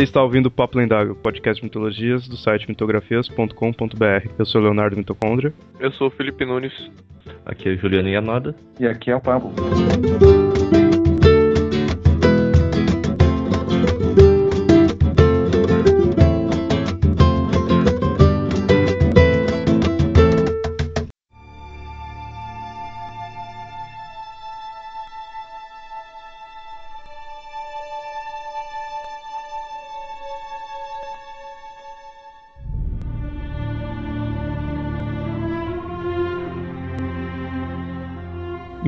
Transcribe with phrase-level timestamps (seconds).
[0.00, 4.28] Você está ouvindo o Papo Lendário, podcast de mitologias do site mitografias.com.br.
[4.38, 5.52] Eu sou Leonardo Mitocôndria.
[5.78, 6.72] Eu sou o Felipe Nunes.
[7.44, 8.56] Aqui é Juliana Yamada.
[8.78, 9.52] E aqui é o Pablo.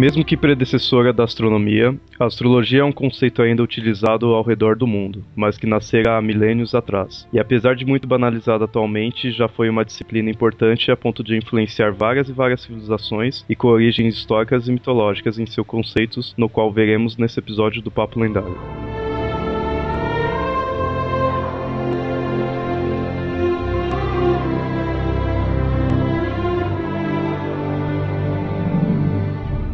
[0.03, 4.85] Mesmo que predecessora da astronomia, a astrologia é um conceito ainda utilizado ao redor do
[4.85, 7.25] mundo, mas que nascera há milênios atrás.
[7.33, 11.93] E apesar de muito banalizada atualmente, já foi uma disciplina importante a ponto de influenciar
[11.93, 16.73] várias e várias civilizações e com origens históricas e mitológicas em seus conceitos, no qual
[16.73, 18.92] veremos nesse episódio do Papo Lendário.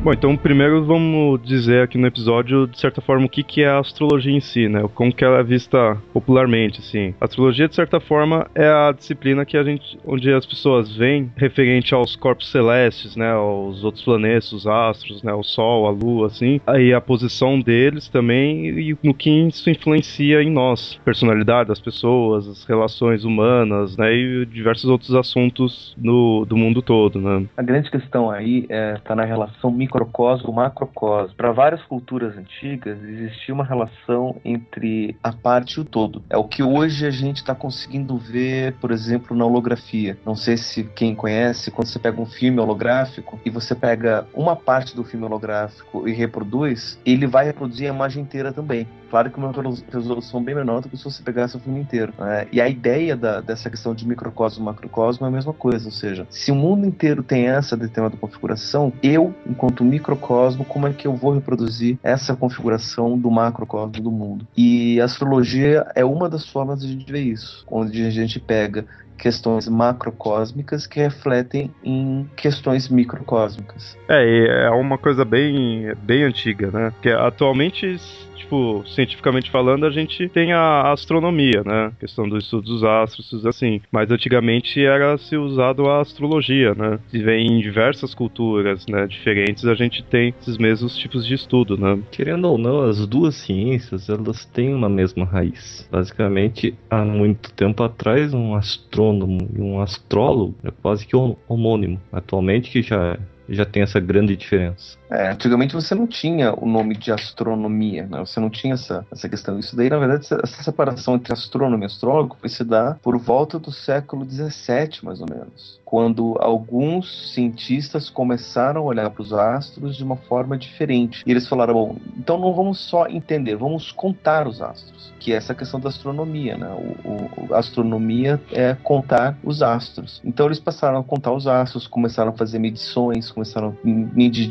[0.09, 3.69] Bom, então primeiro vamos dizer aqui no episódio, de certa forma, o que, que é
[3.69, 4.83] a astrologia em si, né?
[4.95, 7.14] Como que ela é vista popularmente, assim.
[7.20, 11.31] A astrologia, de certa forma, é a disciplina que a gente, onde as pessoas veem
[11.36, 13.33] referente aos corpos celestes, né?
[13.33, 15.34] Aos outros planetas, os astros, né?
[15.34, 16.59] O Sol, a Lua, assim.
[16.67, 20.98] Aí a posição deles também e no que isso influencia em nós.
[21.05, 24.11] Personalidade das pessoas, as relações humanas, né?
[24.14, 27.47] E diversos outros assuntos no, do mundo todo, né?
[27.59, 31.35] A grande questão aí está na relação micro microcosmo, macrocosmo.
[31.37, 36.23] Para várias culturas antigas, existia uma relação entre a parte e o todo.
[36.31, 40.17] É o que hoje a gente está conseguindo ver, por exemplo, na holografia.
[40.25, 44.55] Não sei se quem conhece, quando você pega um filme holográfico e você pega uma
[44.55, 48.87] parte do filme holográfico e reproduz, ele vai reproduzir a imagem inteira também.
[49.11, 49.53] Claro que uma
[49.91, 52.13] resolução bem menor do que se você pegasse o filme inteiro.
[52.19, 52.47] Né?
[52.53, 55.92] E a ideia da, dessa questão de microcosmo e macrocosmo é a mesma coisa, ou
[55.92, 61.06] seja, se o mundo inteiro tem essa determinada configuração, eu, enquanto microcosmo, como é que
[61.06, 64.46] eu vou reproduzir essa configuração do macrocosmo do mundo?
[64.56, 68.39] E a astrologia é uma das formas de a gente ver isso, onde a gente
[68.39, 68.84] pega
[69.18, 73.98] questões macrocósmicas que refletem em questões microcósmicas.
[74.08, 76.92] É, é uma coisa bem, bem antiga, né?
[77.02, 78.00] Que atualmente
[78.39, 81.87] tipo, cientificamente falando, a gente tem a astronomia, né?
[81.87, 83.81] A questão do estudo dos astros, assim.
[83.91, 86.99] Mas antigamente era se usado a astrologia, né?
[87.13, 89.07] E vem em diversas culturas, né?
[89.07, 91.99] Diferentes, a gente tem esses mesmos tipos de estudo, né?
[92.11, 95.89] Querendo ou não, as duas ciências, elas têm uma mesma raiz.
[95.91, 102.01] Basicamente, há muito tempo atrás, um astrônomo e um astrólogo é quase que homônimo.
[102.13, 103.19] Atualmente, que já
[103.49, 104.98] já tem essa grande diferença.
[105.11, 108.19] É, antigamente você não tinha o nome de astronomia, né?
[108.20, 109.58] Você não tinha essa, essa questão.
[109.58, 113.58] Isso daí, na verdade, essa separação entre astrônomo e astrólogo foi se dar por volta
[113.58, 119.96] do século XVII, mais ou menos quando alguns cientistas começaram a olhar para os astros
[119.96, 121.23] de uma forma diferente.
[121.27, 125.36] E eles falaram: bom, então não vamos só entender, vamos contar os astros, que é
[125.36, 126.69] essa questão da astronomia, né?
[126.69, 130.20] O, o, a astronomia é contar os astros.
[130.23, 134.46] Então eles passaram a contar os astros, começaram a fazer medições, começaram a medir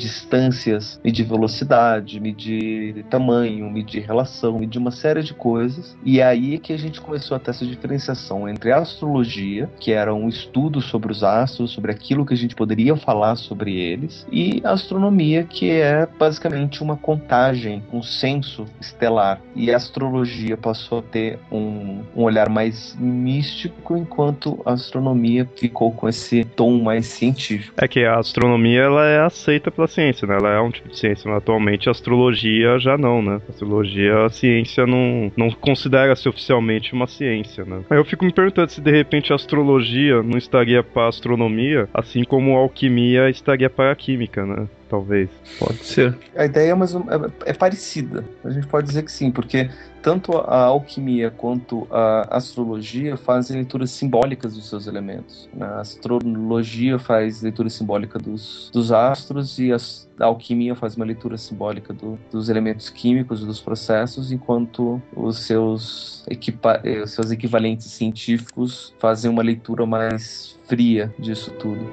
[0.47, 5.97] distâncias, medir velocidade, medir tamanho, medir relação, medir uma série de coisas.
[6.03, 9.91] E é aí que a gente começou a ter essa diferenciação entre a astrologia, que
[9.91, 14.25] era um estudo sobre os astros, sobre aquilo que a gente poderia falar sobre eles,
[14.31, 19.41] e a astronomia, que é basicamente uma contagem, um censo estelar.
[19.55, 25.91] E a astrologia passou a ter um, um olhar mais místico, enquanto a astronomia ficou
[25.91, 27.73] com esse tom mais científico.
[27.77, 30.36] É que a astronomia ela é aceita pela ciência, né?
[30.37, 33.41] Ela é um tipo de ciência, mas atualmente a astrologia já não, né?
[33.47, 37.81] A astrologia, a ciência não, não considera-se oficialmente uma ciência, né?
[37.89, 42.23] Aí eu fico me perguntando se de repente a astrologia não estaria para astronomia, assim
[42.23, 44.67] como a alquimia estaria para a química, né?
[44.89, 45.29] Talvez.
[45.59, 46.17] Pode ser.
[46.35, 46.99] A ideia é, mais, é,
[47.45, 48.23] é parecida.
[48.43, 49.69] A gente pode dizer que sim, porque
[50.07, 55.49] tanto a alquimia quanto a astrologia fazem leituras simbólicas dos seus elementos.
[55.53, 55.65] Né?
[55.65, 59.77] A astrologia faz leitura simbólica dos, dos astros e a,
[60.21, 66.23] a alquimia faz uma leitura simbólica do, dos elementos químicos, dos processos, enquanto os seus,
[66.29, 71.85] equipa, eh, os seus equivalentes científicos fazem uma leitura mais fria disso tudo.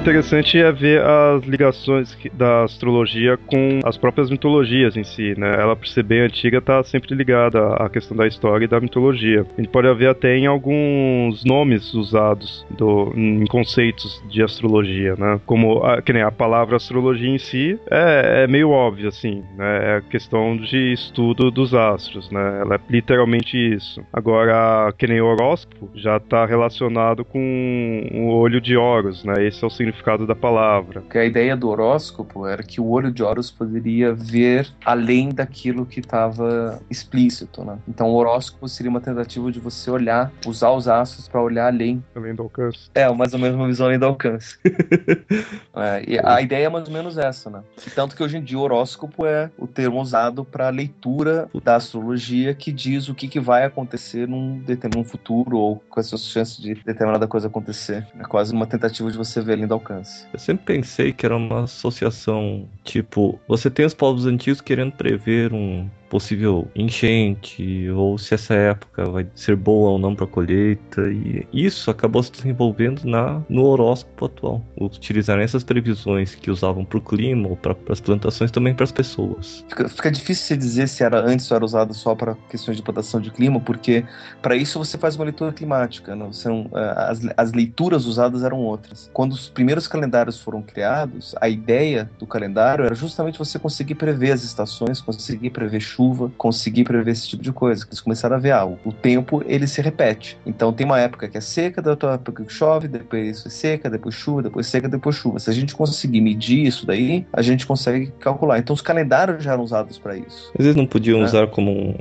[0.00, 5.60] Interessante é ver as ligações da astrologia com as próprias mitologias em si, né?
[5.60, 9.46] Ela, por ser bem antiga, está sempre ligada à questão da história e da mitologia.
[9.58, 15.38] A gente pode ver até em alguns nomes usados do, em conceitos de astrologia, né?
[15.44, 19.92] Como a, que nem a palavra astrologia em si é, é meio óbvio, assim, né?
[19.92, 22.60] É a questão de estudo dos astros, né?
[22.62, 24.02] Ela é literalmente isso.
[24.10, 29.46] Agora, que nem horóscopo já está relacionado com o olho de Horus, né?
[29.46, 29.89] Esse é o significado
[30.26, 31.02] da palavra.
[31.10, 35.86] Que a ideia do horóscopo era que o olho de Horus poderia ver além daquilo
[35.86, 37.78] que estava explícito, né?
[37.88, 42.02] Então o horóscopo seria uma tentativa de você olhar, usar os astros para olhar além.
[42.14, 42.90] Além do alcance.
[42.94, 44.58] É, mais ou menos uma visão além do alcance.
[45.74, 47.62] é, e a ideia é mais ou menos essa, né?
[47.86, 51.76] E tanto que hoje em dia o horóscopo é o termo usado para leitura da
[51.76, 56.26] astrologia que diz o que, que vai acontecer num determinado futuro ou quais são as
[56.26, 58.06] chances de determinada coisa acontecer.
[58.18, 60.26] É quase uma tentativa de você ver além do alcance.
[60.32, 65.52] Eu sempre pensei que era uma associação, tipo, você tem os povos antigos querendo prever
[65.52, 71.46] um possível enchente ou se essa época vai ser boa ou não para colheita e
[71.52, 77.00] isso acabou se desenvolvendo na no horóscopo atual utilizar essas previsões que usavam para o
[77.00, 81.04] clima ou para as plantações também para as pessoas fica, fica difícil se dizer se
[81.04, 84.04] era antes ou era usado só para questões de plantação de clima porque
[84.42, 86.18] para isso você faz uma leitura climática?
[86.32, 91.48] São, é, as, as leituras usadas eram outras quando os primeiros calendários foram criados a
[91.48, 96.84] ideia do calendário era justamente você conseguir prever as estações conseguir prever chuva chuva, conseguir
[96.84, 97.84] prever esse tipo de coisa.
[97.84, 100.38] Eles começaram a ver, ah, o tempo ele se repete.
[100.46, 103.90] Então tem uma época que é seca, da outra época que chove, depois é seca,
[103.90, 105.38] depois chuva, depois seca, depois chuva.
[105.38, 108.58] Se a gente conseguir medir isso daí, a gente consegue calcular.
[108.58, 110.50] Então os calendários já eram usados para isso.
[110.58, 111.24] Às vezes não podiam é.
[111.24, 111.94] usar como um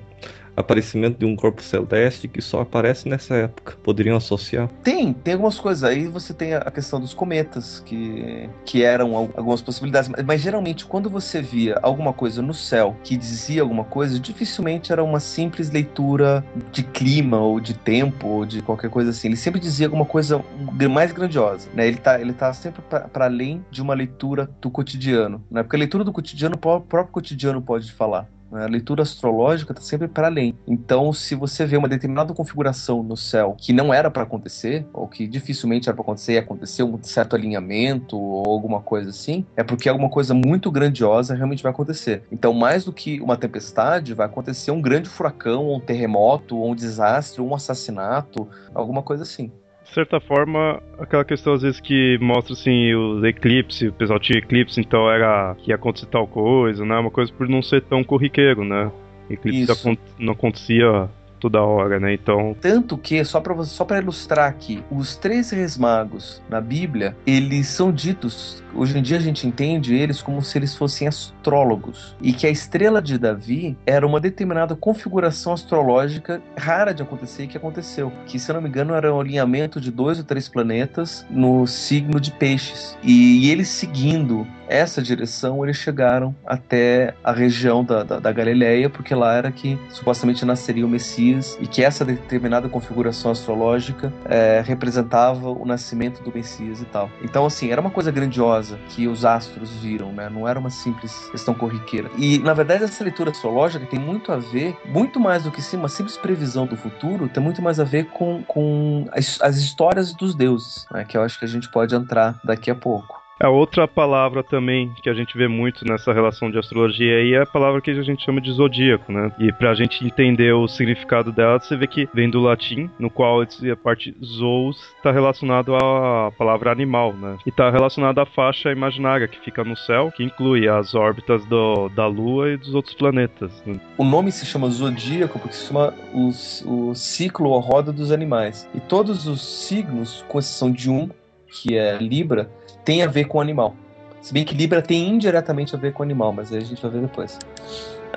[0.60, 3.78] aparecimento de um corpo celeste que só aparece nessa época.
[3.84, 4.70] Poderiam associar?
[4.84, 5.84] Tem, tem algumas coisas.
[5.84, 10.10] Aí você tem a questão dos cometas, que, que eram algumas possibilidades.
[10.10, 14.92] Mas, mas geralmente, quando você via alguma coisa no céu que dizia alguma coisa, dificilmente
[14.92, 19.30] era uma simples leitura de clima ou de tempo ou de qualquer coisa assim.
[19.30, 20.44] Ele sempre dizia alguma coisa
[20.90, 21.70] mais grandiosa.
[21.74, 21.88] Né?
[21.88, 25.44] Ele, tá, ele tá sempre para além de uma leitura do cotidiano.
[25.50, 25.64] Né?
[25.64, 28.28] Porque a leitura do cotidiano, o próprio cotidiano pode falar.
[28.52, 30.58] A leitura astrológica está sempre para além.
[30.68, 35.08] Então, se você vê uma determinada configuração no céu que não era para acontecer, ou
[35.08, 39.64] que dificilmente era para acontecer e aconteceu um certo alinhamento ou alguma coisa assim, é
[39.64, 42.24] porque alguma coisa muito grandiosa realmente vai acontecer.
[42.32, 46.72] Então, mais do que uma tempestade, vai acontecer um grande furacão, ou um terremoto, ou
[46.72, 49.52] um desastre, ou um assassinato, alguma coisa assim
[49.90, 54.38] de certa forma, aquela questão às vezes que mostra assim os eclipses, o pessoal tinha
[54.38, 56.98] eclipse, então era que ia acontecer tal coisa, né?
[56.98, 58.92] Uma coisa por não ser tão corriqueiro, né?
[59.30, 61.10] Eclipse não acontecia
[61.40, 62.14] toda hora, né?
[62.14, 62.56] Então.
[62.60, 67.68] Tanto que, só para só para ilustrar aqui, os três reis magos na Bíblia, eles
[67.68, 72.16] são ditos, hoje em dia a gente entende eles como se eles fossem astrólogos.
[72.22, 77.48] E que a estrela de Davi era uma determinada configuração astrológica rara de acontecer e
[77.48, 78.12] que aconteceu.
[78.26, 81.66] Que, se eu não me engano, era um alinhamento de dois ou três planetas no
[81.66, 82.98] signo de peixes.
[83.04, 88.90] E, e eles seguindo essa direção, eles chegaram até a região da, da, da Galileia,
[88.90, 91.29] porque lá era que supostamente nasceria o Messias
[91.60, 97.10] e que essa determinada configuração astrológica é, representava o nascimento do Messias e tal.
[97.22, 100.30] Então, assim, era uma coisa grandiosa que os astros viram, né?
[100.30, 102.10] Não era uma simples questão corriqueira.
[102.18, 105.78] E, na verdade, essa leitura astrológica tem muito a ver, muito mais do que sim,
[105.78, 110.14] uma simples previsão do futuro, tem muito mais a ver com, com as, as histórias
[110.14, 111.06] dos deuses, né?
[111.06, 113.19] Que eu acho que a gente pode entrar daqui a pouco.
[113.42, 117.42] A outra palavra também que a gente vê muito nessa relação de astrologia aí é
[117.44, 119.32] a palavra que a gente chama de zodíaco, né?
[119.40, 123.42] E pra gente entender o significado dela, você vê que vem do latim, no qual
[123.42, 123.48] a
[123.82, 127.38] parte zoos está relacionado à palavra animal, né?
[127.46, 131.88] E está relacionado à faixa imaginária que fica no céu, que inclui as órbitas do,
[131.90, 133.64] da Lua e dos outros planetas.
[133.66, 133.80] Né?
[133.98, 138.68] O nome se chama zodíaco porque se chama os, o ciclo ou roda dos animais.
[138.76, 141.10] E todos os signos, com exceção de um,
[141.50, 142.50] que é Libra,
[142.84, 143.76] tem a ver com o animal.
[144.22, 146.82] Se bem que Libra tem indiretamente a ver com o animal, mas aí a gente
[146.82, 147.40] vai ver depois.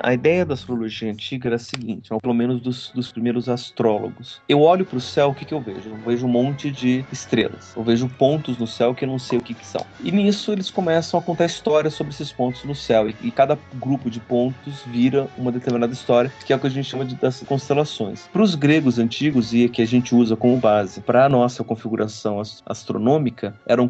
[0.01, 4.41] A ideia da astrologia antiga era a seguinte, ou pelo menos dos, dos primeiros astrólogos.
[4.49, 5.91] Eu olho para o céu, o que, que eu vejo?
[5.91, 7.73] Eu vejo um monte de estrelas.
[7.77, 9.85] Eu vejo pontos no céu que eu não sei o que, que são.
[10.03, 13.09] E nisso eles começam a contar histórias sobre esses pontos no céu.
[13.09, 16.71] E, e cada grupo de pontos vira uma determinada história, que é o que a
[16.71, 18.29] gente chama de, das constelações.
[18.33, 22.41] Para os gregos antigos, e que a gente usa como base para a nossa configuração
[22.67, 23.87] astronômica, eram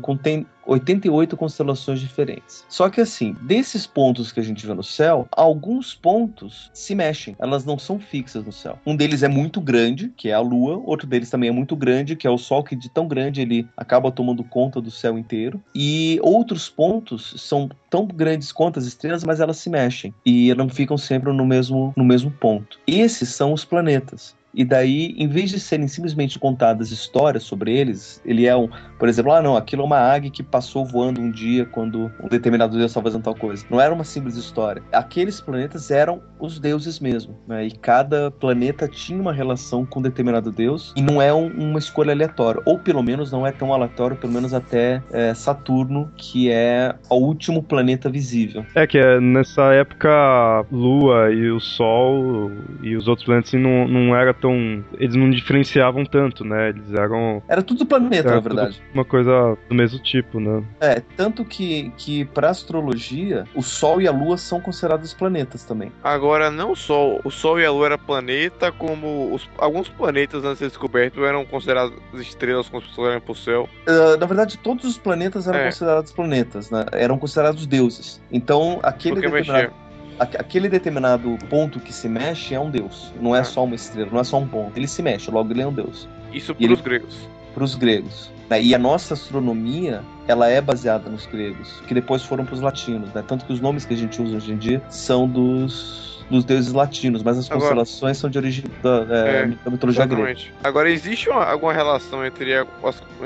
[0.67, 2.65] 88 constelações diferentes.
[2.69, 7.37] Só que assim, desses pontos que a gente vê no céu, alguns pontos se mexem,
[7.39, 8.79] elas não são fixas no céu.
[8.87, 12.17] Um deles é muito grande, que é a Lua, outro deles também é muito grande,
[12.17, 15.63] que é o Sol, que de tão grande ele acaba tomando conta do céu inteiro.
[15.75, 20.69] E outros pontos são tão grandes quanto as estrelas, mas elas se mexem e não
[20.69, 22.79] ficam sempre no mesmo, no mesmo ponto.
[22.87, 24.35] Esses são os planetas.
[24.55, 28.69] E daí, em vez de serem simplesmente contadas histórias sobre eles, ele é um,
[28.99, 32.29] por exemplo, ah não, aquilo é uma águia que passou voando um dia quando um
[32.29, 33.65] determinado deus estava fazendo tal coisa.
[33.71, 34.83] Não era uma simples história.
[34.93, 37.67] Aqueles planetas eram os deuses mesmo, né?
[37.67, 41.79] E cada planeta tinha uma relação com um determinado deus e não é um, uma
[41.79, 46.51] escolha aleatória, ou pelo menos não é tão aleatório, pelo menos até é, Saturno, que
[46.51, 48.65] é o último planeta visível.
[48.75, 52.51] É que é, nessa época Lua e o Sol
[52.83, 54.85] e os outros planetas assim, não, não era tão.
[54.99, 56.71] Eles não diferenciavam tanto, né?
[56.71, 57.41] Eles eram.
[57.49, 58.83] Era tudo planeta, era na verdade.
[58.93, 60.63] Uma coisa do mesmo tipo, né?
[60.81, 65.93] É, tanto que, que pra astrologia, o Sol e a Lua são considerados planetas também.
[66.03, 70.55] Agora, não só o Sol e a Lua era planeta, como os, alguns planetas antes
[70.55, 73.69] de ser descobertos eram considerados estrelas quando olham pro céu.
[73.87, 75.65] Uh, na verdade, todos os planetas eram é.
[75.67, 76.85] considerados planetas, né?
[76.93, 78.21] Eram considerados deuses.
[78.33, 79.82] Então, aquele Porque determinado.
[80.23, 83.13] Aquele determinado ponto que se mexe é um deus.
[83.21, 83.45] Não é ah.
[83.45, 84.77] só uma estrela, não é só um ponto.
[84.77, 86.09] Ele se mexe, logo ele é um deus.
[86.33, 87.29] Isso para os gregos.
[87.55, 88.31] Para os gregos.
[88.49, 88.63] Né?
[88.63, 93.13] E a nossa astronomia, ela é baseada nos gregos, que depois foram para os latinos,
[93.13, 93.25] né?
[93.27, 96.73] Tanto que os nomes que a gente usa hoje em dia são dos dos deuses
[96.73, 100.41] latinos, mas as Agora, constelações são de origem da, é, é, da mitologia grega.
[100.63, 102.67] Agora, existe uma, alguma relação entre, a,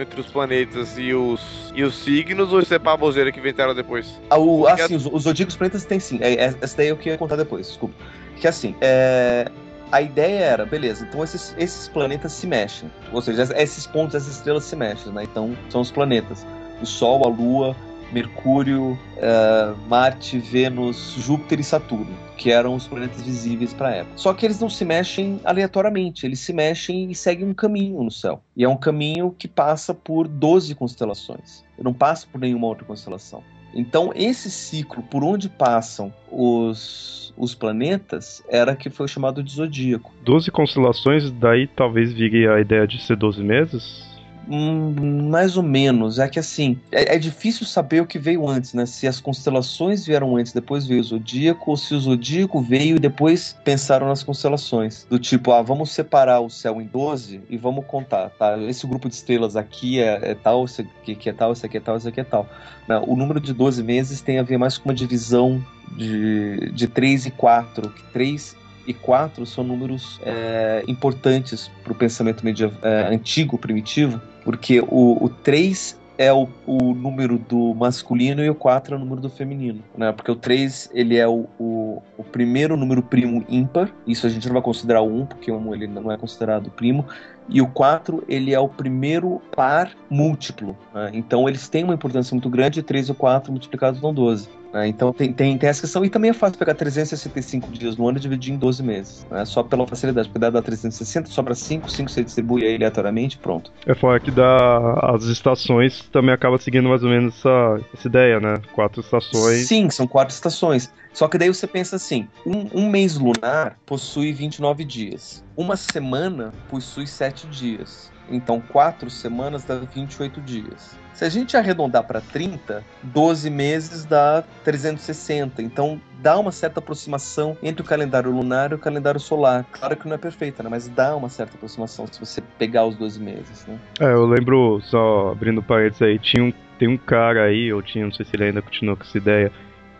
[0.00, 1.40] entre os planetas e os,
[1.74, 4.20] e os signos, ou isso é baboseira que inventaram depois?
[4.30, 6.18] Ah, o, ah sim, os, os zodíacos planetas tem sim.
[6.20, 7.94] É, é, essa daí eu queria contar depois, desculpa.
[8.36, 9.50] Que assim, é,
[9.90, 12.90] a ideia era, beleza, então esses, esses planetas se mexem.
[13.12, 15.24] Ou seja, esses pontos, essas estrelas se mexem, né?
[15.24, 16.46] Então são os planetas.
[16.80, 17.74] O Sol, a Lua,
[18.12, 24.16] Mercúrio, uh, Marte, Vênus, Júpiter e Saturno, que eram os planetas visíveis para a época.
[24.16, 28.10] Só que eles não se mexem aleatoriamente, eles se mexem e seguem um caminho no
[28.10, 28.40] céu.
[28.56, 31.64] E é um caminho que passa por 12 constelações.
[31.78, 33.42] Não passa por nenhuma outra constelação.
[33.74, 40.14] Então, esse ciclo por onde passam os, os planetas era que foi chamado de zodíaco.
[40.24, 44.15] 12 constelações, daí talvez vigue a ideia de ser 12 meses?
[44.48, 46.18] Hum, mais ou menos.
[46.18, 48.86] É que assim, é, é, difícil saber o que veio antes, né?
[48.86, 53.00] Se as constelações vieram antes, depois veio o zodíaco, ou se o zodíaco veio e
[53.00, 55.06] depois pensaram nas constelações.
[55.10, 58.56] Do tipo, ah, vamos separar o céu em 12 e vamos contar, tá?
[58.58, 61.80] Esse grupo de estrelas aqui é, é tal, esse aqui é tal, esse aqui é
[61.80, 62.48] tal, esse aqui é tal.
[62.88, 65.62] Não, o número de 12 meses tem a ver mais com uma divisão
[65.96, 71.96] de, de 3 e 4, que 3 e 4 são números é, importantes para o
[71.96, 72.44] pensamento
[72.82, 78.54] é, antigo, primitivo, porque o, o 3 é o, o, número do masculino e o
[78.54, 80.12] 4 é o número do feminino, né?
[80.12, 84.46] Porque o 3, ele é o, o, o, primeiro número primo ímpar, isso a gente
[84.46, 87.04] não vai considerar o 1, porque o 1 ele não é considerado primo,
[87.48, 91.10] e o 4, ele é o primeiro par múltiplo, né?
[91.12, 94.48] Então eles têm uma importância muito grande, 3 e 4 multiplicados dão 12.
[94.76, 94.88] Né?
[94.88, 96.04] Então tem, tem, tem essa questão.
[96.04, 99.26] E também é fácil pegar 365 dias no ano e dividir em 12 meses.
[99.30, 99.44] Né?
[99.46, 100.28] Só pela facilidade.
[100.28, 103.72] Porque dá 360, sobra 5, 5 você distribui aleatoriamente pronto.
[103.86, 108.38] É fora que dá as estações também acaba seguindo mais ou menos essa, essa ideia,
[108.38, 108.60] né?
[108.74, 109.66] Quatro estações.
[109.66, 110.92] Sim, são quatro estações.
[111.16, 115.42] Só que daí você pensa assim: um, um mês lunar possui 29 dias.
[115.56, 118.12] Uma semana possui 7 dias.
[118.28, 120.98] Então, quatro semanas dá 28 dias.
[121.14, 125.62] Se a gente arredondar para 30, 12 meses dá 360.
[125.62, 129.64] Então dá uma certa aproximação entre o calendário lunar e o calendário solar.
[129.72, 130.68] Claro que não é perfeita, né?
[130.68, 133.64] mas dá uma certa aproximação se você pegar os 12 meses.
[133.66, 133.78] Né?
[134.00, 138.04] É, eu lembro, só abrindo parênteses aí, tinha um, tem um cara aí, ou tinha,
[138.04, 139.50] não sei se ele ainda continua com essa ideia,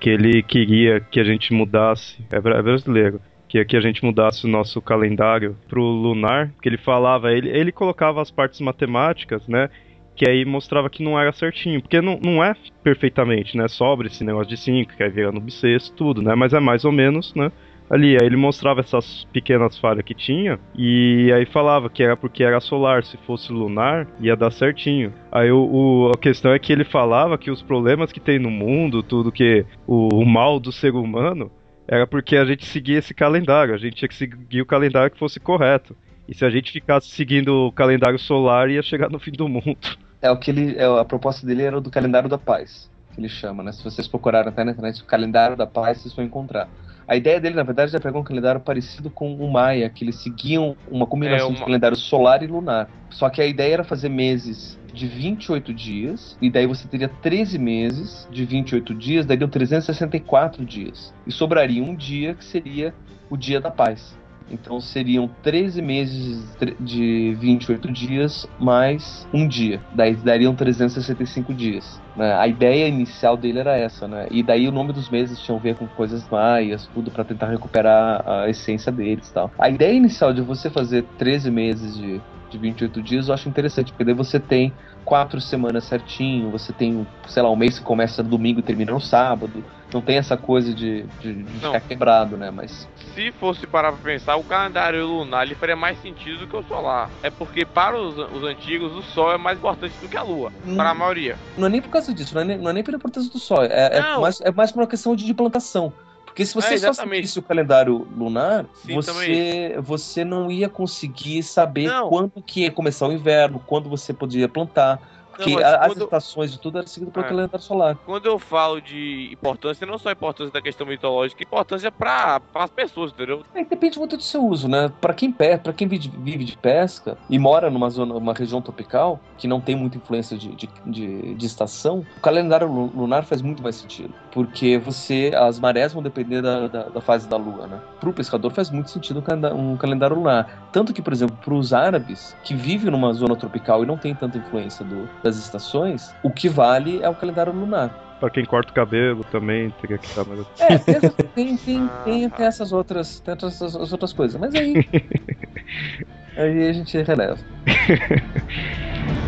[0.00, 4.44] que ele queria que a gente mudasse, é, é brasileiro, que, que a gente mudasse
[4.44, 9.68] o nosso calendário pro lunar, que ele falava, ele, ele colocava as partes matemáticas, né?
[10.16, 13.68] que aí mostrava que não era certinho, porque não, não é perfeitamente, né?
[13.68, 16.34] Sobre esse negócio de 5, que aí virando bissexto, tudo, né?
[16.34, 17.52] Mas é mais ou menos, né?
[17.88, 22.42] Ali, aí ele mostrava essas pequenas falhas que tinha, e aí falava que era porque
[22.42, 25.12] era solar, se fosse lunar, ia dar certinho.
[25.30, 28.50] Aí o, o a questão é que ele falava que os problemas que tem no
[28.50, 29.64] mundo, tudo que.
[29.86, 31.50] o, o mal do ser humano,
[31.86, 35.18] era porque a gente seguia esse calendário, a gente tinha que seguir o calendário que
[35.18, 35.96] fosse correto.
[36.28, 39.76] E se a gente ficasse seguindo o calendário solar, ia chegar no fim do mundo.
[40.22, 40.74] É o que ele.
[40.76, 43.70] É, a proposta dele era do calendário da paz, que ele chama, né?
[43.70, 46.68] Se vocês procurarem até na internet o calendário da paz, vocês vão encontrar.
[47.08, 50.16] A ideia dele, na verdade, é pegar um calendário parecido com o Maia, que eles
[50.16, 51.56] seguiam uma combinação é uma...
[51.56, 52.90] de calendário solar e lunar.
[53.10, 57.58] Só que a ideia era fazer meses de 28 dias, e daí você teria 13
[57.58, 61.14] meses de 28 dias, dariam 364 dias.
[61.26, 62.92] E sobraria um dia que seria
[63.30, 64.16] o dia da paz.
[64.50, 69.80] Então seriam 13 meses de 28 dias mais um dia.
[69.92, 72.00] Daí dariam 365 dias.
[72.14, 72.32] Né?
[72.34, 74.26] A ideia inicial dele era essa, né?
[74.30, 77.48] E daí o nome dos meses tinha a ver com coisas maias, tudo para tentar
[77.48, 79.50] recuperar a essência deles tal.
[79.58, 83.92] A ideia inicial de você fazer 13 meses de, de 28 dias eu acho interessante,
[83.92, 84.72] porque daí você tem
[85.04, 88.92] quatro semanas certinho, você tem, sei lá, um mês que começa no domingo e termina
[88.92, 89.64] no sábado.
[89.94, 92.50] Não tem essa coisa de, de, de ficar quebrado, né?
[92.50, 92.88] Mas.
[93.16, 96.62] Se fosse parar pra pensar, o calendário lunar ele faria mais sentido do que o
[96.64, 97.10] solar.
[97.22, 100.52] É porque para os, os antigos o Sol é mais importante do que a Lua.
[100.66, 101.38] Hum, para a maioria.
[101.56, 103.38] Não é nem por causa disso, não é nem, não é nem pela importância do
[103.38, 103.64] Sol.
[103.64, 105.94] É, é mais, é mais por uma questão de, de plantação.
[106.26, 111.42] Porque se você é, só seguisse o calendário lunar, Sim, você, você não ia conseguir
[111.42, 112.10] saber não.
[112.10, 115.00] quando que ia começar o inverno, quando você podia plantar.
[115.36, 116.04] Porque não, as quando...
[116.04, 117.28] estações de tudo era seguido pelo é.
[117.28, 117.96] calendário solar.
[118.06, 122.70] Quando eu falo de importância, não só a importância da questão mitológica, importância para as
[122.70, 123.42] pessoas, entendeu?
[123.54, 124.90] É, depende muito do seu uso, né?
[125.00, 129.20] Para quem pesca, para quem vive de pesca e mora numa zona, uma região tropical
[129.36, 133.62] que não tem muita influência de, de, de, de estação, o calendário lunar faz muito
[133.62, 137.80] mais sentido, porque você as marés vão depender da, da, da fase da lua, né?
[138.00, 139.22] Para o pescador faz muito sentido
[139.54, 143.82] um calendário lunar, tanto que, por exemplo, para os árabes que vivem numa zona tropical
[143.82, 148.16] e não tem tanta influência do das estações, o que vale é o calendário lunar.
[148.20, 150.46] Pra quem corta o cabelo também teria que estar mais.
[150.58, 151.00] É, tem,
[151.34, 153.20] tem, tem, tem, tem essas outras.
[153.20, 154.40] Tem essas outras coisas.
[154.40, 154.74] Mas aí.
[156.36, 157.36] aí a gente releva.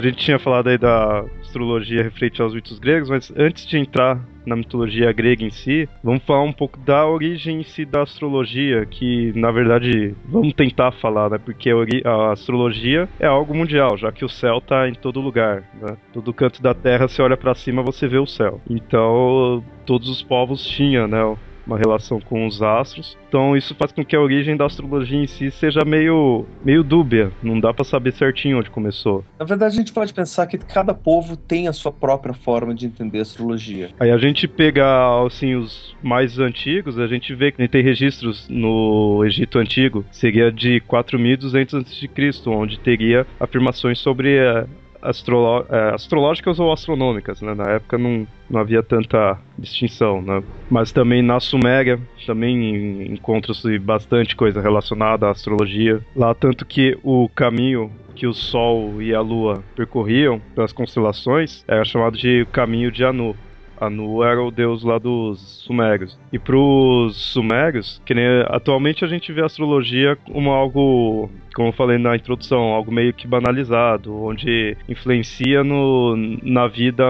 [0.00, 4.18] a gente tinha falado aí da astrologia referente aos mitos gregos, mas antes de entrar
[4.46, 8.86] na mitologia grega em si, vamos falar um pouco da origem em si da astrologia,
[8.86, 11.38] que na verdade vamos tentar falar, né?
[11.38, 11.70] Porque
[12.04, 15.98] a astrologia é algo mundial, já que o céu está em todo lugar, né?
[16.14, 18.58] Todo canto da Terra, você olha para cima, você vê o céu.
[18.70, 21.36] Então, todos os povos tinham, né?
[21.66, 23.16] Uma relação com os astros.
[23.28, 27.32] Então isso faz com que a origem da astrologia em si seja meio, meio dúbia.
[27.42, 29.24] Não dá para saber certinho onde começou.
[29.38, 32.86] Na verdade, a gente pode pensar que cada povo tem a sua própria forma de
[32.86, 33.90] entender a astrologia.
[33.98, 34.84] Aí a gente pega
[35.24, 40.80] assim os mais antigos, a gente vê que tem registros no Egito antigo, seria de
[40.80, 42.08] 4200 a.C.,
[42.46, 44.66] onde teria afirmações sobre eh,
[45.02, 47.54] é, astrológicas ou astronômicas, né?
[47.54, 50.42] Na época não, não havia tanta distinção, né?
[50.70, 56.00] Mas também na Suméria também encontra-se bastante coisa relacionada à astrologia.
[56.14, 61.84] Lá tanto que o caminho que o Sol e a Lua percorriam pelas constelações era
[61.84, 63.34] chamado de caminho de Anu.
[63.80, 66.18] Anu era o deus lá dos Sumérios.
[66.30, 71.72] E pros Sumérios, que nem atualmente a gente vê a astrologia como algo como eu
[71.72, 77.04] falei na introdução, algo meio que banalizado, onde influencia no, na vida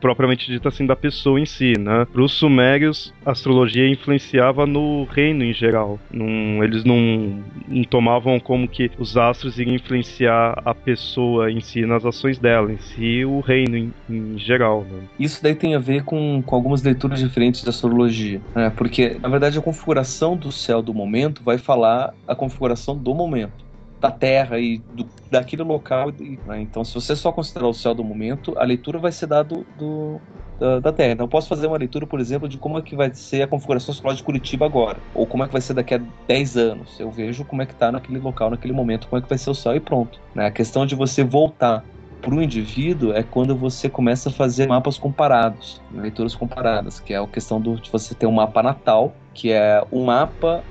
[0.00, 2.06] propriamente dita assim da pessoa em si, né?
[2.12, 5.98] Para os sumérios, a astrologia influenciava no reino em geral.
[6.10, 11.86] Não, eles não, não, tomavam como que os astros iriam influenciar a pessoa em si
[11.86, 14.84] nas ações dela, em si o reino em, em geral.
[14.84, 15.02] Né?
[15.18, 18.70] Isso daí tem a ver com, com algumas leituras diferentes da astrologia, né?
[18.76, 23.64] Porque na verdade a configuração do céu do momento vai falar a configuração do momento
[24.00, 26.12] da Terra e do, daquele local.
[26.46, 26.60] Né?
[26.60, 30.20] Então, se você só considerar o céu do momento, a leitura vai ser dada do,
[30.58, 31.12] da, da, Terra.
[31.12, 33.46] Então, eu posso fazer uma leitura, por exemplo, de como é que vai ser a
[33.46, 37.00] configuração astrológica de Curitiba agora, ou como é que vai ser daqui a 10 anos.
[37.00, 39.50] Eu vejo como é que está naquele local, naquele momento, como é que vai ser
[39.50, 40.20] o céu e pronto.
[40.34, 40.46] Né?
[40.46, 41.84] A questão de você voltar
[42.20, 47.18] para o indivíduo é quando você começa a fazer mapas comparados, leituras comparadas, que é
[47.18, 50.64] a questão do, de você ter um mapa natal, que é um mapa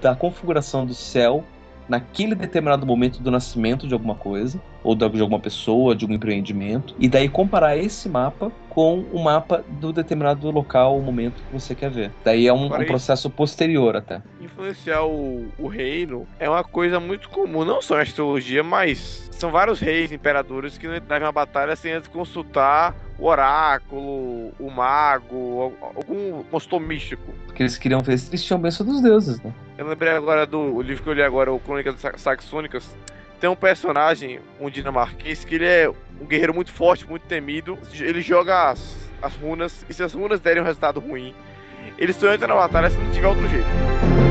[0.00, 1.44] da configuração do céu
[1.88, 6.94] naquele determinado momento do nascimento de alguma coisa, ou de alguma pessoa, de um empreendimento,
[6.98, 11.74] e daí comparar esse mapa com o mapa do determinado local, o momento que você
[11.74, 12.12] quer ver.
[12.22, 14.20] Daí é um, um processo posterior até.
[14.40, 19.50] Influenciar o, o reino é uma coisa muito comum, não só na astrologia, mas são
[19.50, 25.72] vários reis, imperadores que não entram na batalha sem antes consultar o oráculo, o mago,
[25.94, 27.32] algum consultor místico.
[27.46, 29.52] Porque eles queriam ver se eles tinham bênção dos deuses, né?
[29.78, 32.94] Eu lembrei agora do livro que eu li agora, o Crônicas Saxônicas.
[33.40, 37.78] Tem um personagem, um dinamarquês, que ele é um guerreiro muito forte, muito temido.
[37.92, 41.34] Ele joga as, as runas, e se as runas derem um resultado ruim,
[41.98, 44.25] eles só entram na batalha se não tiver outro jeito.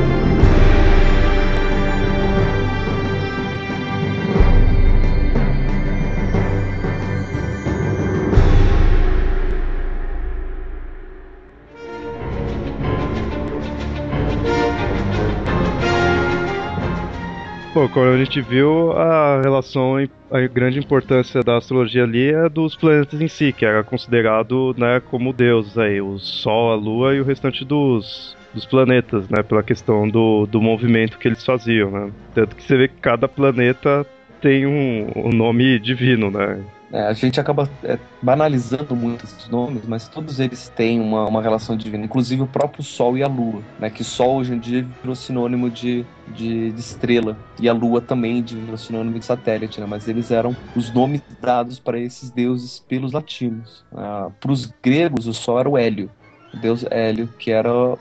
[17.76, 19.96] Bom, como a gente viu, a relação,
[20.30, 24.98] a grande importância da astrologia ali é dos planetas em si, que era considerado né,
[24.98, 29.62] como deuses aí, o Sol, a Lua e o restante dos, dos planetas, né, pela
[29.62, 32.10] questão do, do movimento que eles faziam, né.
[32.34, 34.06] Tanto que você vê que cada planeta
[34.40, 36.58] tem um, um nome divino, né.
[36.92, 41.42] É, a gente acaba é, banalizando muito esses nomes, mas todos eles têm uma, uma
[41.42, 43.90] relação divina, inclusive o próprio Sol e a Lua, né?
[43.90, 48.42] Que Sol hoje em dia virou sinônimo de, de, de estrela, e a Lua também
[48.42, 49.86] virou sinônimo de satélite, né?
[49.86, 53.84] Mas eles eram os nomes dados para esses deuses pelos latinos.
[53.92, 56.08] Ah, para os gregos, o Sol era o Hélio,
[56.54, 57.98] o deus Hélio, que era o,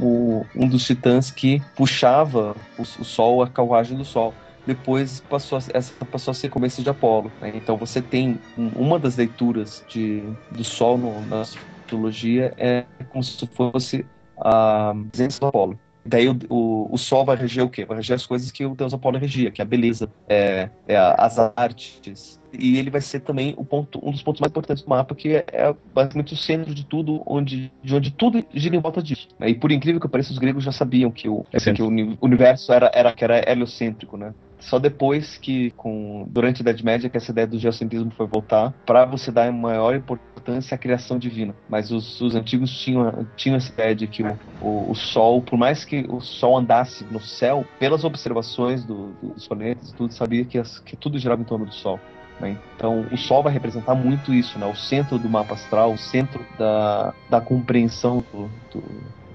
[0.00, 4.34] o, um dos titãs que puxava o, o Sol, a carruagem do Sol
[4.66, 7.30] depois passou a, essa passou a ser começo de Apolo.
[7.40, 7.52] Né?
[7.54, 13.46] Então você tem uma das leituras de, do Sol no, na astrologia é como se
[13.46, 14.04] fosse
[14.38, 15.78] a presença do Apolo.
[16.06, 17.84] Daí o, o, o, Sol vai reger o quê?
[17.86, 20.96] Vai reger as coisas que o Deus Apolo regia, que é a beleza, é, é
[20.96, 22.38] as artes.
[22.52, 25.36] E ele vai ser também o ponto, um dos pontos mais importantes do mapa, que
[25.36, 29.28] é, é basicamente o centro de tudo, onde, de onde tudo gira em volta disso.
[29.38, 29.48] Né?
[29.48, 31.88] E por incrível que pareça, os gregos já sabiam que o, é que o
[32.20, 34.34] universo era, era, que era heliocêntrico, né?
[34.64, 38.72] Só depois que, com, durante a Idade Média, que essa ideia do geocentrismo foi voltar,
[38.86, 41.54] para você dar maior importância à criação divina.
[41.68, 45.58] Mas os, os antigos tinham, tinham essa ideia de que o, o, o, Sol, por
[45.58, 50.58] mais que o Sol andasse no céu, pelas observações do, dos planetas tudo, sabia que,
[50.58, 52.00] as, que tudo girava em torno do Sol.
[52.40, 52.58] Né?
[52.76, 54.66] Então, o Sol vai representar muito isso, né?
[54.66, 58.82] o centro do mapa astral, o centro da, da compreensão do, do,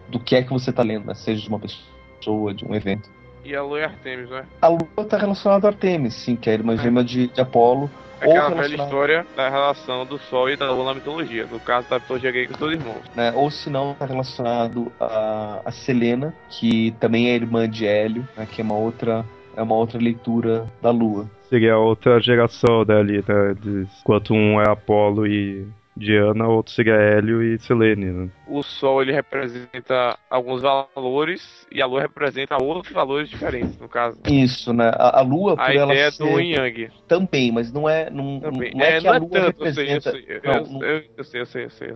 [0.09, 1.13] do que é que você está lendo, né?
[1.13, 3.09] seja de uma pessoa, de um evento.
[3.43, 4.45] E a lua é Artemis, né?
[4.61, 7.89] A lua está relacionada a Artemis, sim, que é a irmã gêmea de, de Apolo.
[8.21, 11.45] É aquela velha história da relação do Sol e da Lua na mitologia.
[11.45, 13.01] No caso da mitologia grega, os dois irmãos.
[13.15, 13.31] Né?
[13.33, 18.45] Ou se não, está relacionado a, a Selena, que também é irmã de Hélio, né?
[18.45, 19.25] que é uma outra
[19.55, 21.29] é uma outra leitura da Lua.
[21.49, 23.55] Seria outra geração dali, né?
[23.59, 25.67] De, enquanto um é Apolo e
[25.99, 28.05] Diana, outro seria Hélio e Selene.
[28.05, 28.29] Né?
[28.47, 34.19] O Sol ele representa alguns valores e a Lua representa outros valores diferentes, no caso.
[34.27, 34.91] Isso, né?
[34.95, 36.23] A, a Lua, por a ela ideia ser...
[36.23, 36.89] do Yang.
[37.07, 38.73] Também, mas não é, não, Também.
[38.73, 40.13] não é, é que a não Lua é tanto, representa.
[40.43, 40.79] não, não-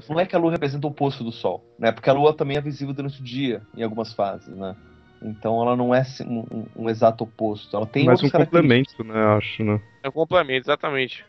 [0.09, 1.91] não é que a Lua representa o oposto do Sol, né?
[1.91, 4.75] Porque a Lua também é visível durante o dia, em algumas fases, né?
[5.23, 7.75] Então ela não é um, um- exato oposto.
[7.75, 9.19] Ela tem Mais um complemento, né?
[9.37, 9.79] Acho, né?
[10.03, 11.25] É um complemento, exatamente.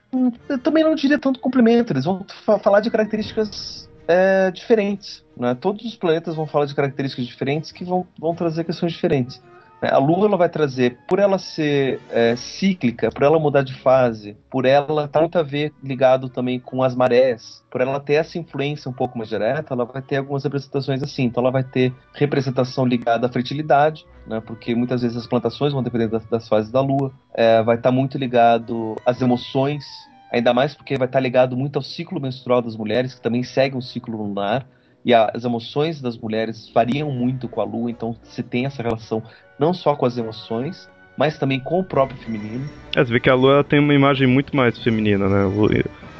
[0.48, 5.24] Eu também não diria tanto complemento, eles vão fa- falar de características é, diferentes.
[5.37, 5.54] Né?
[5.54, 9.40] Todos os planetas vão falar de características diferentes que vão, vão trazer questões diferentes.
[9.90, 14.37] A Lua ela vai trazer, por ela ser é, cíclica, por ela mudar de fase,
[14.51, 18.38] por ela estar muito a ver ligado também com as marés, por ela ter essa
[18.38, 21.25] influência um pouco mais direta, ela vai ter algumas representações assim.
[21.25, 24.40] Então ela vai ter representação ligada à fertilidade, né?
[24.40, 27.12] porque muitas vezes as plantações vão depender das, das fases da Lua.
[27.35, 29.85] É, vai estar muito ligado às emoções,
[30.35, 33.77] Ainda mais porque vai estar ligado muito ao ciclo menstrual das mulheres, que também segue
[33.77, 34.66] um ciclo lunar.
[35.05, 39.23] E as emoções das mulheres variam muito com a lua, então você tem essa relação
[39.59, 42.69] não só com as emoções, mas também com o próprio feminino.
[42.97, 45.45] É, você vê que a Lua tem uma imagem muito mais feminina, né?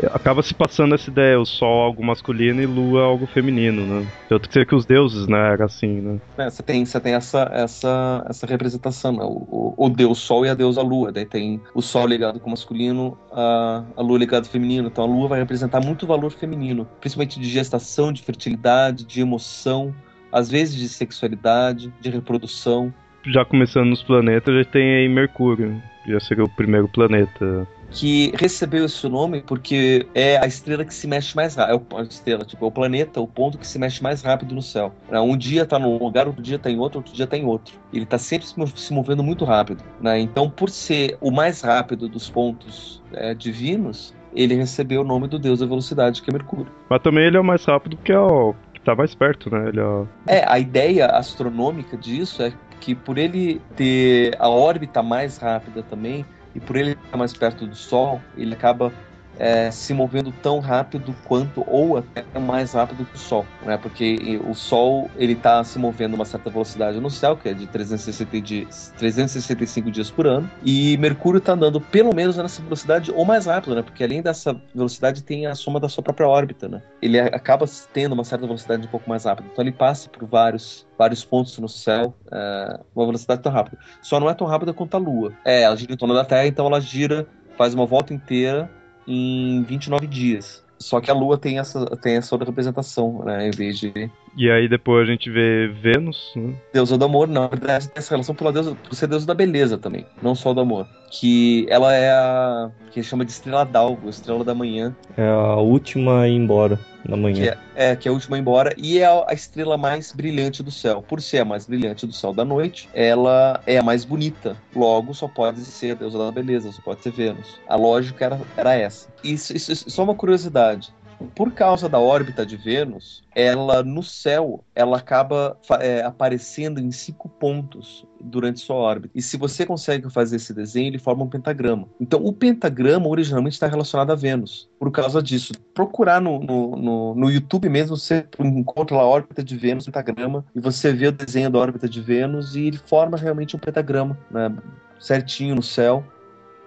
[0.03, 4.07] O- Acaba se passando essa ideia, o Sol algo masculino e Lua algo feminino, né?
[4.29, 6.21] Tanto que que os deuses, né, era assim, né?
[6.39, 9.25] Né, Você tem, você tem essa, essa, essa representação, né?
[9.25, 11.13] o, o, o deus Sol e a deusa Lua.
[11.13, 14.89] Daí tem o Sol ligado com o masculino, a, a Lua o feminino.
[14.89, 19.95] Então a Lua vai representar muito valor feminino, principalmente de gestação, de fertilidade, de emoção,
[20.33, 22.93] às vezes de sexualidade, de reprodução.
[23.27, 27.67] Já começando nos planetas, já tem aí Mercúrio, já seria o primeiro planeta.
[27.95, 31.73] Que recebeu esse nome porque é a estrela que se mexe mais rápido.
[31.93, 34.55] É o- a estrela, tipo, é o planeta, o ponto que se mexe mais rápido
[34.55, 34.93] no céu.
[35.09, 35.21] né?
[35.21, 37.75] Um dia tá num lugar, outro dia tá em outro, outro dia tá em outro.
[37.93, 39.83] Ele tá sempre se mov- se movendo muito rápido.
[40.01, 40.19] né?
[40.19, 45.39] Então, por ser o mais rápido dos pontos é, divinos, ele recebeu o nome do
[45.39, 46.67] deus da velocidade, que é Mercúrio.
[46.91, 49.69] Mas também ele é o mais rápido que é o que tá mais perto, né?
[49.69, 50.39] Ele é.
[50.41, 56.27] É, a ideia astronômica disso é que por ele ter a órbita mais rápida também,
[56.55, 58.93] e por ele estar mais perto do Sol, ele acaba
[59.39, 63.77] é, se movendo tão rápido quanto ou até mais rápido que o Sol, né?
[63.77, 67.67] Porque o Sol ele está se movendo uma certa velocidade no céu, que é de
[67.67, 73.25] 360 dias, 365 dias por ano, e Mercúrio está andando pelo menos nessa velocidade ou
[73.25, 73.83] mais rápido, né?
[73.83, 76.83] Porque além dessa velocidade tem a soma da sua própria órbita, né?
[77.03, 80.87] Ele acaba tendo uma certa velocidade um pouco mais rápida, então ele passa por vários
[80.97, 83.79] vários pontos no céu, é, uma velocidade tão rápida.
[84.01, 85.33] Só não é tão rápida quanto a Lua.
[85.45, 88.71] É, ela gira em torno da Terra, então ela gira, faz uma volta inteira
[89.07, 90.63] em 29 dias.
[90.79, 93.49] Só que a Lua tem essa, tem essa outra representação, né?
[93.49, 94.11] Em vez de.
[94.37, 96.55] E aí depois a gente vê Vênus, né?
[96.73, 97.43] Deusa do amor, não.
[97.43, 100.53] Na verdade, tem essa relação pela deusa, por ser deusa da beleza também, não só
[100.53, 100.87] do amor.
[101.11, 102.71] Que ela é a.
[102.91, 104.95] que chama de estrela d'alvo, estrela da manhã.
[105.17, 107.43] É a última a ir embora na manhã.
[107.43, 109.77] Que é, é, que é a última a ir embora e é a, a estrela
[109.77, 111.05] mais brilhante do céu.
[111.07, 114.57] Por ser a mais brilhante do céu da noite, ela é a mais bonita.
[114.75, 117.61] Logo, só pode ser a deusa da beleza, só pode ser Vênus.
[117.69, 119.09] A lógica era, era essa.
[119.23, 120.93] Isso, isso, isso, só uma curiosidade
[121.35, 127.29] por causa da órbita de Vênus, ela no céu ela acaba é, aparecendo em cinco
[127.29, 129.11] pontos durante sua órbita.
[129.15, 131.87] E se você consegue fazer esse desenho, ele forma um pentagrama.
[132.01, 134.69] Então, o pentagrama originalmente está relacionado a Vênus.
[134.79, 139.43] Por causa disso, procurar no, no, no, no YouTube mesmo, você encontra lá a órbita
[139.43, 143.17] de Vênus, pentagrama, e você vê o desenho da órbita de Vênus e ele forma
[143.17, 144.55] realmente um pentagrama, né,
[144.99, 146.05] certinho no céu.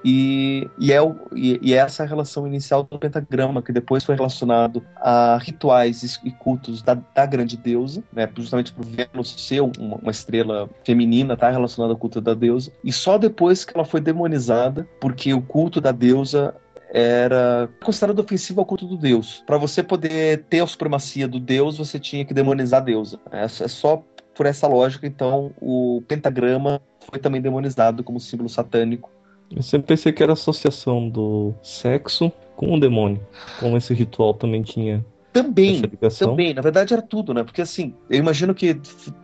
[0.03, 4.15] E, e, é, o, e, e, é essa relação inicial do pentagrama, que depois foi
[4.15, 9.97] relacionado a rituais e cultos da, da grande deusa, né, justamente por Vênus ser uma,
[9.97, 13.99] uma estrela feminina, está relacionada ao culto da deusa, e só depois que ela foi
[13.99, 16.53] demonizada, porque o culto da deusa
[16.89, 19.43] era considerado ofensivo ao culto do deus.
[19.45, 23.19] Para você poder ter a supremacia do deus, você tinha que demonizar a deusa.
[23.31, 24.01] É, é só
[24.33, 26.79] por essa lógica, então, o pentagrama
[27.09, 29.09] foi também demonizado como símbolo satânico
[29.55, 33.19] eu sempre pensei que era associação do sexo com o demônio.
[33.59, 35.05] Como esse ritual também tinha.
[35.31, 35.83] Também,
[36.17, 36.53] também.
[36.53, 37.43] Na verdade era tudo, né?
[37.43, 38.79] Porque assim, eu imagino que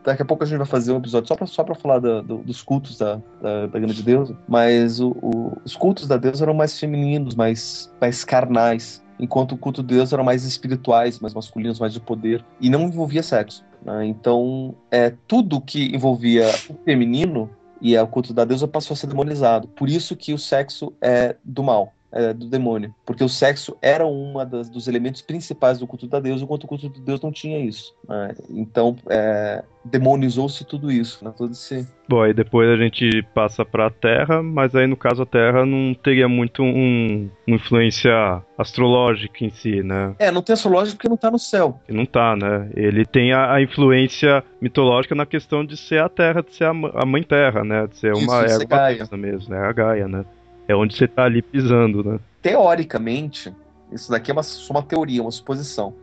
[0.06, 2.22] daqui a pouco a gente vai fazer um episódio só pra, só pra falar da,
[2.22, 4.38] do, dos cultos da, da, da grande deusa.
[4.48, 9.04] Mas o, o, os cultos da deusa eram mais femininos, mais, mais carnais.
[9.20, 12.46] Enquanto o culto de Deus eram mais espirituais, mais masculinos, mais de poder.
[12.62, 13.64] E não envolvia sexo.
[13.84, 14.06] Né?
[14.06, 17.50] Então, é, tudo que envolvia o feminino
[17.84, 19.68] e o culto da deusa passou a ser demonizado.
[19.68, 22.94] Por isso que o sexo é do mal, é do demônio.
[23.06, 24.34] Porque o sexo era um
[24.72, 27.94] dos elementos principais do culto da deusa, enquanto o culto de Deus não tinha isso.
[28.08, 28.36] Né?
[28.50, 31.34] Então, é, demonizou-se tudo isso, né?
[31.36, 31.88] todo esse...
[32.08, 35.66] Bom, aí depois a gente passa para a Terra, mas aí no caso a Terra
[35.66, 38.14] não teria muito um, uma influência
[38.58, 40.14] astrológica em si, né?
[40.20, 41.80] É, não tem astrológica porque não tá no céu.
[41.90, 42.70] Não tá, né?
[42.76, 46.72] Ele tem a, a influência mitológica na questão de ser a Terra, de ser a,
[46.72, 47.88] a Mãe Terra, né?
[47.88, 49.60] De ser uma Isso, erva mesmo, né?
[49.60, 50.26] A Gaia, né?
[50.68, 52.20] É onde você tá ali pisando, né?
[52.42, 53.54] Teoricamente,
[53.92, 55.94] isso daqui é uma, só uma teoria, uma suposição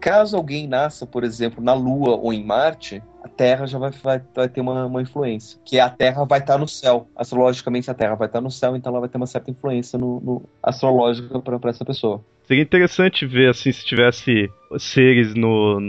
[0.00, 4.22] Caso alguém nasça, por exemplo, na Lua ou em Marte, a Terra já vai, vai,
[4.34, 5.58] vai ter uma, uma, influência.
[5.64, 7.08] Que a Terra vai estar no céu.
[7.16, 10.20] Astrologicamente, a Terra vai estar no céu, então ela vai ter uma certa influência no,
[10.20, 12.24] no astrológica para essa pessoa.
[12.46, 15.80] Seria interessante ver assim se tivesse seres no,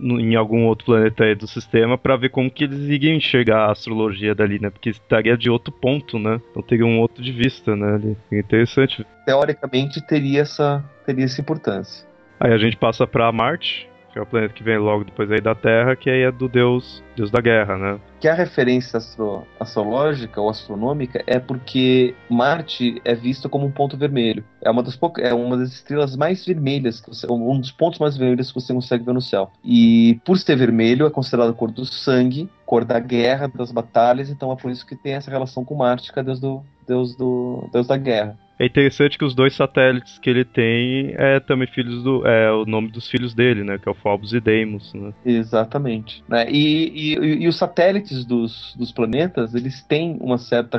[0.00, 3.66] no em algum outro planeta aí do sistema para ver como que eles iriam enxergar
[3.66, 4.70] a astrologia dali, né?
[4.70, 6.40] Porque estaria de outro ponto, né?
[6.50, 7.94] Então teria um outro de vista, né?
[7.94, 8.16] Ali.
[8.28, 9.06] Seria interessante.
[9.26, 12.06] Teoricamente teria essa teria essa importância.
[12.38, 15.40] Aí a gente passa para Marte, que é o planeta que vem logo depois aí
[15.40, 18.00] da Terra, que aí é do deus, deus da guerra, né?
[18.20, 23.96] Que a referência astro, astrológica ou astronômica é porque Marte é visto como um ponto
[23.96, 24.44] vermelho.
[24.60, 28.48] É uma das é uma das estrelas mais vermelhas, você, um dos pontos mais vermelhos
[28.52, 29.50] que você consegue ver no céu.
[29.64, 34.28] E por ser vermelho é considerado a cor do sangue, cor da guerra, das batalhas,
[34.28, 37.16] então é por isso que tem essa relação com Marte, que é deus do deus
[37.16, 38.36] do deus da guerra.
[38.60, 42.26] É interessante que os dois satélites que ele tem é também filhos do.
[42.26, 43.78] É o nome dos filhos dele, né?
[43.78, 45.14] Que é o Phobos e Deimos, né?
[45.24, 46.22] Exatamente.
[46.28, 46.46] Né?
[46.50, 50.78] E, e, e, os satélites dos, dos planetas, eles têm uma certa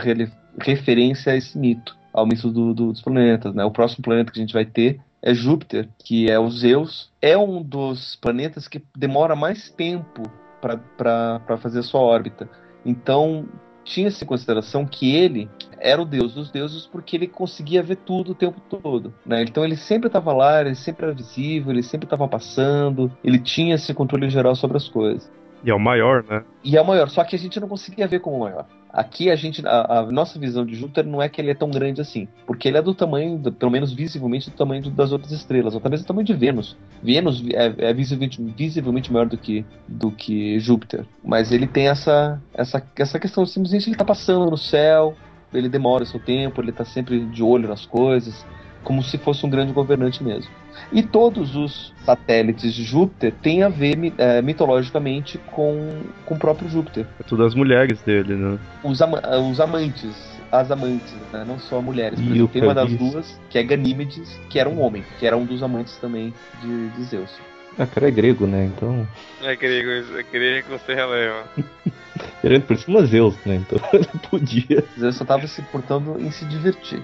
[0.59, 3.65] referência a esse mito, ao mito do, do, dos planetas, né?
[3.65, 7.09] O próximo planeta que a gente vai ter é Júpiter, que é o Zeus.
[7.19, 10.21] É um dos planetas que demora mais tempo
[10.61, 12.47] para fazer sua órbita.
[12.85, 13.47] Então,
[13.91, 18.31] tinha-se em consideração que ele era o deus dos deuses porque ele conseguia ver tudo
[18.31, 19.13] o tempo todo.
[19.25, 19.43] Né?
[19.43, 23.75] Então ele sempre estava lá, ele sempre era visível, ele sempre estava passando, ele tinha
[23.75, 25.29] esse controle geral sobre as coisas.
[25.63, 26.43] E é o maior, né?
[26.63, 28.65] E é o maior, só que a gente não conseguia ver como o maior.
[28.91, 31.71] Aqui a gente, a, a, nossa visão de Júpiter não é que ele é tão
[31.71, 35.31] grande assim, porque ele é do tamanho, do, pelo menos visivelmente, do tamanho das outras
[35.31, 36.77] estrelas, ou talvez do tamanho de Vênus.
[37.01, 42.41] Vênus é, é visivelmente, visivelmente, maior do que, do que Júpiter, mas ele tem essa,
[42.53, 45.15] essa, essa questão, simplesmente ele está passando no céu,
[45.53, 48.45] ele demora seu tempo, ele está sempre de olho nas coisas,
[48.83, 50.51] como se fosse um grande governante mesmo.
[50.91, 56.69] E todos os satélites de Júpiter têm a ver é, mitologicamente com, com o próprio
[56.69, 57.05] Júpiter.
[57.19, 58.59] É tudo as mulheres dele, né?
[58.83, 60.15] Os, ama os amantes,
[60.51, 61.45] as amantes, né?
[61.47, 62.19] não só mulheres.
[62.19, 65.37] Por exemplo, tem uma das duas, que é Ganímedes, que era um homem, que era
[65.37, 67.31] um dos amantes também de, de Zeus.
[67.77, 68.65] Ah, cara é grego, né?
[68.65, 69.07] Então.
[69.41, 71.45] É grego, é grego que você releva.
[72.41, 73.55] Querendo por cima Zeus, né?
[73.55, 74.83] Então ele podia.
[74.99, 77.01] Zeus só tava se portando em se divertir.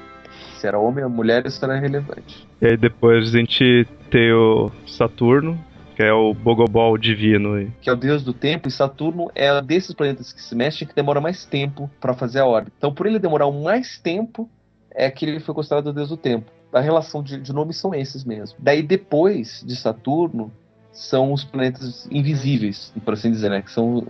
[0.58, 2.48] Se era homem ou mulher, isso era irrelevante.
[2.62, 5.58] E aí depois a gente tem o Saturno,
[5.96, 7.72] que é o Bogobol divino.
[7.82, 10.96] Que é o deus do tempo, e Saturno é desses planetas que se mexem que
[10.96, 12.76] demora mais tempo para fazer a órbita.
[12.78, 14.50] Então, por ele demorar mais tempo,
[14.92, 16.52] é que ele foi considerado o deus do tempo.
[16.74, 18.58] A relação de, de nomes são esses mesmo.
[18.60, 20.52] Daí, depois de Saturno,
[20.92, 23.62] são os planetas invisíveis, por assim dizer, né?
[23.62, 24.04] Que são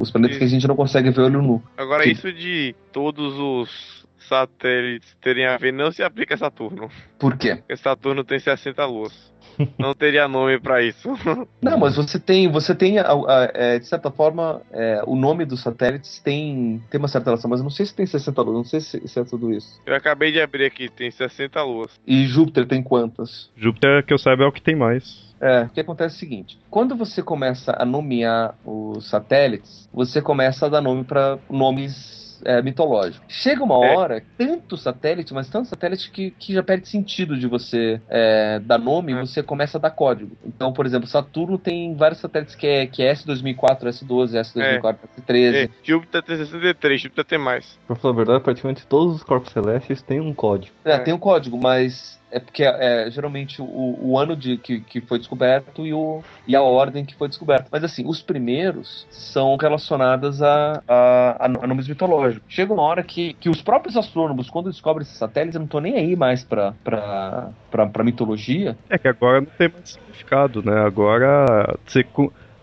[0.00, 1.62] os planetas que a gente não consegue ver olho nu.
[1.76, 2.10] Agora, que...
[2.10, 6.88] isso de todos os satélites terem a ver não se aplica a Saturno.
[7.18, 7.56] Por quê?
[7.56, 9.34] Porque Saturno tem 60 luas.
[9.78, 11.08] Não teria nome para isso.
[11.62, 16.18] Não, mas você tem, você tem, é, de certa forma, é, o nome dos satélites
[16.18, 18.80] tem, tem uma certa relação, mas eu não sei se tem 60 luas, não sei
[18.80, 19.80] se, se, é tudo isso.
[19.86, 21.90] Eu acabei de abrir aqui, tem 60 luas.
[22.06, 23.50] E Júpiter tem quantas?
[23.56, 25.32] Júpiter, que eu saiba, é o que tem mais.
[25.40, 30.20] É, o que acontece é o seguinte: quando você começa a nomear os satélites, você
[30.22, 33.24] começa a dar nome para nomes é, mitológico.
[33.28, 33.96] Chega uma é.
[33.96, 38.78] hora, tanto satélite, mas tanto satélite que, que já perde sentido de você é, dar
[38.78, 39.20] nome e é.
[39.20, 40.36] você começa a dar código.
[40.44, 45.70] Então, por exemplo, Saturno tem vários satélites que é, que é S2004, S12, S2004, S13.
[45.82, 47.78] Júpiter tem 63, Júpiter tem mais.
[47.86, 50.74] Pra falar a verdade, praticamente todos os corpos celestes têm um código.
[50.84, 55.00] É, tem um código, mas é porque é, geralmente o, o ano de, que, que
[55.00, 57.68] foi descoberto e, o, e a ordem que foi descoberta.
[57.70, 62.44] Mas assim, os primeiros são relacionados a, a, a nomes mitológicos.
[62.48, 65.94] Chega uma hora que, que os próprios astrônomos, quando descobrem esses satélites, não estão nem
[65.94, 68.76] aí mais pra, pra, pra, pra mitologia.
[68.90, 70.84] É que agora não tem mais significado, né?
[70.84, 72.04] Agora você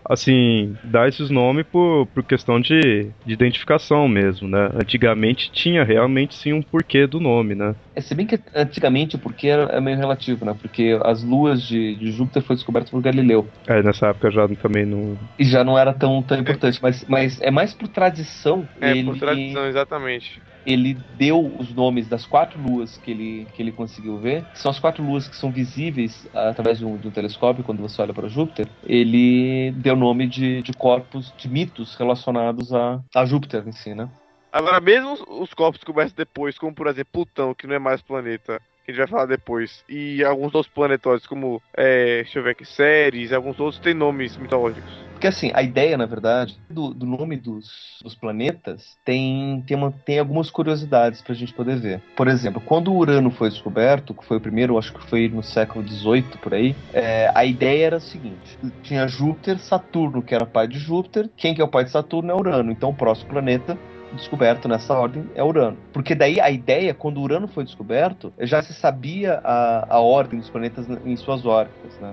[0.04, 4.70] assim, dar esses nomes por, por questão de, de identificação mesmo, né?
[4.74, 7.74] Antigamente tinha realmente sim um porquê do nome, né?
[7.94, 10.56] É, se bem que antigamente o porquê é meio relativo, né?
[10.60, 13.46] Porque as luas de, de Júpiter foi descoberto por Galileu.
[13.66, 15.18] É, nessa época já também não...
[15.38, 18.66] E já não era tão, tão importante, mas, mas é mais por tradição.
[18.80, 19.04] É, ele...
[19.04, 24.18] por tradição, exatamente ele deu os nomes das quatro luas que ele, que ele conseguiu
[24.18, 27.64] ver, que são as quatro luas que são visíveis através de um, de um telescópio
[27.64, 28.66] quando você olha para Júpiter.
[28.84, 34.08] Ele deu nome de, de corpos, de mitos relacionados a, a Júpiter em si, né?
[34.52, 38.60] Agora, mesmo os corpos descobertos depois, como por exemplo Plutão, que não é mais planeta,
[38.84, 42.50] que a gente vai falar depois, e alguns outros planetóides, como, é, deixa eu ver
[42.50, 45.11] aqui, séries, alguns outros têm nomes mitológicos.
[45.22, 49.92] Porque assim, a ideia, na verdade, do, do nome dos, dos, planetas tem, tem, uma,
[50.04, 52.02] tem algumas curiosidades pra gente poder ver.
[52.16, 55.40] Por exemplo, quando o Urano foi descoberto, que foi o primeiro, acho que foi no
[55.40, 60.44] século XVIII, por aí, é, a ideia era a seguinte: tinha Júpiter, Saturno, que era
[60.44, 63.30] pai de Júpiter, quem que é o pai de Saturno é Urano, então o próximo
[63.30, 63.78] planeta
[64.14, 65.76] descoberto nessa ordem é Urano.
[65.92, 70.50] Porque daí a ideia, quando Urano foi descoberto, já se sabia a, a ordem dos
[70.50, 72.12] planetas em suas órbitas, né?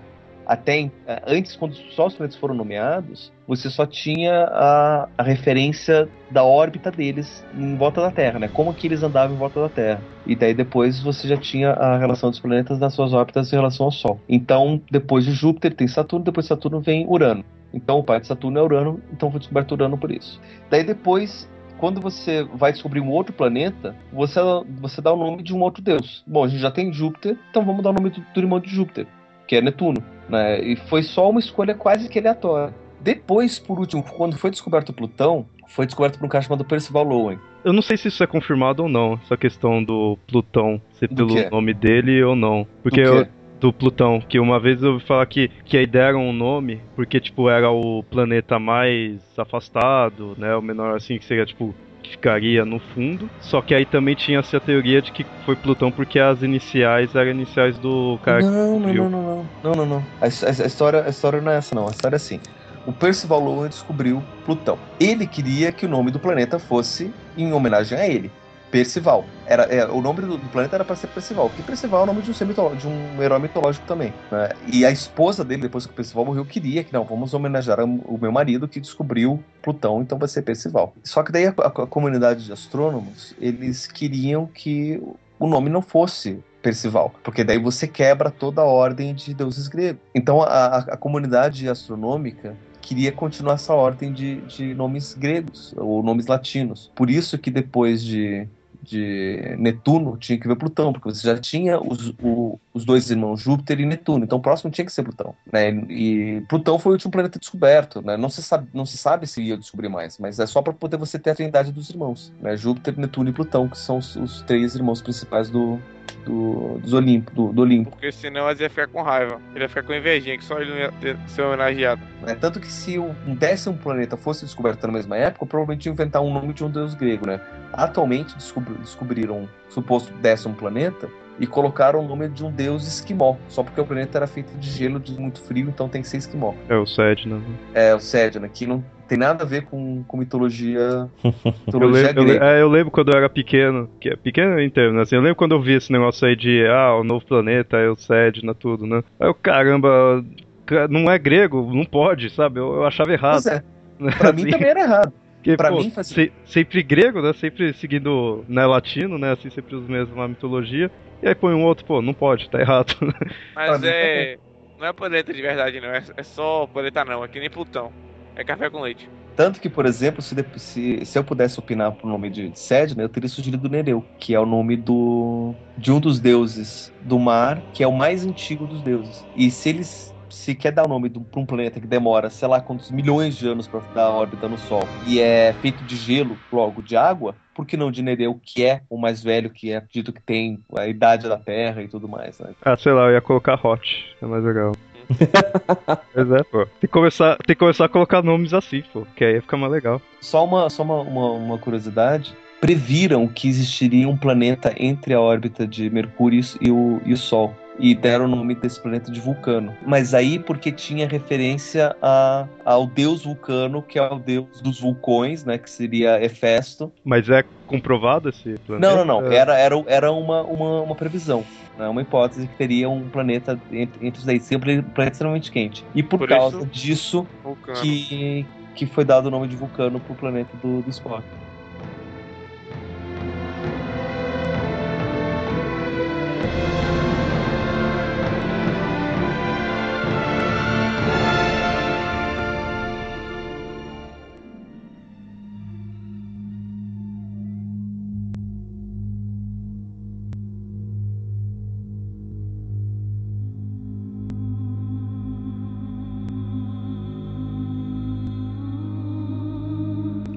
[0.49, 6.09] Até é, antes, quando só os planetas foram nomeados, você só tinha a, a, referência
[6.31, 8.47] da órbita deles em volta da Terra, né?
[8.47, 10.01] Como que eles andavam em volta da Terra.
[10.25, 13.85] E daí depois você já tinha a relação dos planetas nas suas órbitas em relação
[13.85, 14.19] ao Sol.
[14.27, 17.45] Então, depois de Júpiter tem Saturno, depois de Saturno vem Urano.
[17.71, 20.41] Então o pai de Saturno é Urano, então foi descoberto Urano por isso.
[20.67, 24.39] Daí depois quando você vai descobrir um outro planeta, você,
[24.81, 26.23] você dá o nome de um outro deus.
[26.27, 28.69] Bom, a gente já tem Júpiter, então vamos dar o nome do, do irmão de
[28.69, 29.07] Júpiter,
[29.49, 30.03] que é Netuno.
[30.29, 30.61] Né?
[30.61, 32.71] E foi só uma escolha quase que aleatória.
[33.01, 37.39] Depois, por último, quando foi descoberto Plutão, foi descoberto por um cara chamado Percival Lowen.
[37.63, 41.33] Eu não sei se isso é confirmado ou não, essa questão do Plutão ser pelo
[41.49, 42.67] nome dele ou não.
[42.83, 43.25] Porque eu,
[43.59, 46.81] do Plutão, que uma vez eu ouvi falar que, que a ideia era um nome,
[46.95, 52.11] porque, tipo, era o planeta mais afastado, né, o menor, assim, que seria, tipo, que
[52.11, 56.19] ficaria no fundo, só que aí também tinha essa teoria de que foi Plutão porque
[56.19, 60.25] as iniciais eram iniciais do cara não, que não, não, não, não, não, não, a,
[60.25, 62.39] a, a, história, a história não é essa não, a história é assim,
[62.85, 64.79] o Percival Lowell descobriu Plutão.
[64.99, 68.31] Ele queria que o nome do planeta fosse em homenagem a ele.
[68.71, 69.25] Percival.
[69.45, 72.05] Era, é, o nome do, do, planeta era para ser Percival, porque Percival é o
[72.05, 74.13] nome de um, de um herói mitológico também.
[74.31, 74.49] Né?
[74.71, 78.17] E a esposa dele, depois que o Percival morreu, queria que, não, vamos homenagear o
[78.17, 80.93] meu marido que descobriu Plutão, então vai ser Percival.
[81.03, 85.01] Só que daí a, a, a comunidade de astrônomos, eles queriam que
[85.39, 90.01] o nome não fosse Percival, porque daí você quebra toda a ordem de deuses gregos.
[90.13, 96.27] Então a, a comunidade astronômica queria continuar essa ordem de, de nomes gregos ou nomes
[96.27, 96.91] latinos.
[96.95, 98.47] Por isso que depois de
[98.81, 103.41] de Netuno, tinha que ver Plutão, porque você já tinha os, o, os dois irmãos
[103.41, 105.35] Júpiter e Netuno, então o próximo tinha que ser Plutão.
[105.51, 105.69] Né?
[105.89, 108.17] E Plutão foi o último planeta descoberto, né?
[108.17, 110.97] não, se sabe, não se sabe se ia descobrir mais, mas é só para poder
[110.97, 112.55] você ter a trindade dos irmãos, né?
[112.55, 115.79] Júpiter, Netuno e Plutão, que são os, os três irmãos principais do,
[116.25, 117.91] do, dos Olimpo, do, do Olimpo.
[117.91, 119.41] Porque senão eles iam ficar com raiva.
[119.53, 122.01] Ele ia ficar com invejinha, que só ele não ia ter, ser homenageado.
[122.25, 126.21] É, tanto que se um décimo planeta fosse descoberto na mesma época, provavelmente ia inventar
[126.21, 127.39] um nome de um deus grego, né?
[127.73, 131.09] Atualmente descobri, descobriram o suposto décimo planeta
[131.39, 134.69] e colocaram o nome de um deus esquimó, só porque o planeta era feito de
[134.69, 136.53] gelo, de muito frio, então tem que ser esquimó.
[136.67, 137.37] É o Sedna.
[137.37, 137.43] né?
[137.73, 141.31] É, o Sedna, que não tem nada a ver com, com mitologia, Eu,
[141.65, 142.45] mitologia lembro, eu, le- grega.
[142.57, 145.01] é, eu lembro quando eu era pequeno, que é pequeno em termos, né?
[145.03, 147.89] Assim, eu lembro quando eu vi esse negócio aí de, ah, o novo planeta, é
[147.89, 149.03] o Sedna, tudo, né?
[149.19, 150.23] Aí eu, caramba,
[150.65, 152.59] ca- não é grego, não pode, sabe?
[152.59, 153.43] Eu, eu achava errado.
[153.43, 153.63] Pois é,
[153.99, 154.11] né?
[154.17, 155.13] pra mim Assim, também era errado.
[155.39, 157.31] porque, pra pô, mim faz- se- sempre grego, né?
[157.33, 159.31] Sempre seguindo, né, latino, né?
[159.31, 160.91] Assim, sempre os mesmos na mitologia.
[161.21, 162.95] E aí põe um outro, pô, não pode, tá errado.
[163.55, 164.37] Mas é.
[164.79, 165.89] Não é planeta de verdade, não.
[165.89, 167.23] É, é só planeta, não.
[167.23, 167.91] É que nem Plutão.
[168.35, 169.09] É café com leite.
[169.35, 173.09] Tanto que, por exemplo, se, se, se eu pudesse opinar pro nome de Sedna, eu
[173.09, 177.83] teria sugerido Nereu, que é o nome do de um dos deuses do mar, que
[177.83, 179.25] é o mais antigo dos deuses.
[179.35, 182.61] E se eles se quer dar o nome para um planeta que demora, sei lá
[182.61, 186.81] quantos milhões de anos para dar órbita no Sol, e é feito de gelo, logo
[186.81, 190.13] de água, por que não de Nereu, que é o mais velho, que é dito
[190.13, 192.51] que tem a idade da Terra e tudo mais, né?
[192.61, 194.73] ah, sei lá, eu ia colocar Hot, é mais legal.
[196.13, 196.65] Pois é, pô.
[196.65, 199.71] Tem que, começar, tem que começar a colocar nomes assim, pô, que aí fica mais
[199.71, 200.01] legal.
[200.21, 202.33] Só uma, só uma, uma, uma curiosidade.
[202.61, 207.55] Previram que existiria um planeta entre a órbita de Mercúrio e o, e o Sol.
[207.79, 209.73] E deram o nome desse planeta de Vulcano.
[209.87, 215.45] Mas aí porque tinha referência a, ao deus Vulcano, que é o deus dos vulcões,
[215.45, 215.57] né?
[215.57, 216.91] Que seria Hefesto.
[217.05, 218.95] Mas é comprovado esse planeta?
[218.95, 219.31] Não, não, não.
[219.31, 219.35] É.
[219.35, 221.45] Era, era, era uma, uma, uma previsão.
[221.77, 221.87] Né?
[221.87, 224.43] Uma hipótese que teria um planeta entre, entre os dois.
[224.43, 225.85] Seria um planeta extremamente quente.
[225.95, 227.79] E por, Por causa isso- disso Vulcano.
[227.81, 231.23] que, que foi dado o nome de Vulcano pro planeta do, do Spock.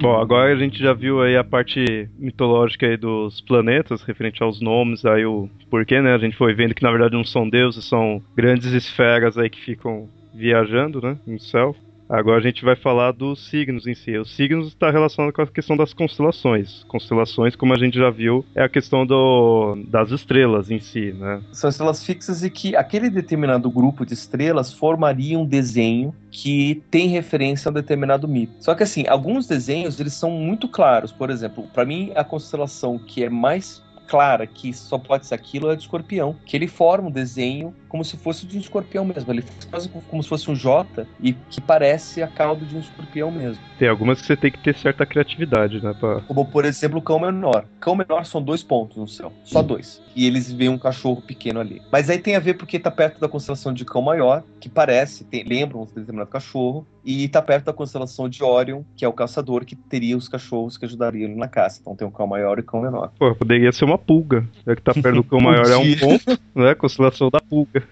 [0.03, 4.61] Bom, agora a gente já viu aí a parte mitológica aí dos planetas, referente aos
[4.61, 6.13] nomes, aí o porquê, né?
[6.13, 9.61] A gente foi vendo que na verdade não são deuses, são grandes esferas aí que
[9.61, 11.77] ficam viajando, né, no céu.
[12.09, 14.17] Agora a gente vai falar dos signos em si.
[14.17, 16.85] Os signos está relacionado com a questão das constelações.
[16.85, 21.41] Constelações, como a gente já viu, é a questão do, das estrelas em si, né?
[21.53, 27.09] São estrelas fixas e que aquele determinado grupo de estrelas formaria um desenho que tem
[27.09, 28.53] referência a um determinado mito.
[28.61, 31.13] Só que assim, alguns desenhos eles são muito claros.
[31.13, 33.83] Por exemplo, para mim a constelação que é mais
[34.13, 38.05] clara que só pode ser aquilo é de escorpião, que ele forma um desenho como
[38.05, 39.31] se fosse de um escorpião mesmo.
[39.31, 43.31] Ele faz como se fosse um J e que parece a cauda de um escorpião
[43.31, 43.63] mesmo.
[43.79, 45.95] Tem algumas que você tem que ter certa criatividade, né?
[45.99, 46.21] Pra...
[46.23, 47.67] Como, por exemplo, o cão menor.
[47.81, 49.31] Cão menor são dois pontos no céu.
[49.45, 50.03] Só dois.
[50.17, 51.83] E eles veem um cachorro pequeno ali.
[51.91, 55.25] Mas aí tem a ver porque tá perto da constelação de cão maior, que parece,
[55.25, 56.87] tem, lembra um determinado cachorro.
[57.05, 60.79] E tá perto da constelação de Orion, que é o caçador, que teria os cachorros
[60.79, 61.81] que ajudariam ele na caça.
[61.81, 63.11] Então tem um cão maior e cão menor.
[63.19, 64.45] Pô, poderia ser uma pulga.
[64.67, 66.75] Já que tá perto do cão maior é um ponto, né?
[66.75, 67.83] Constelação da pulga.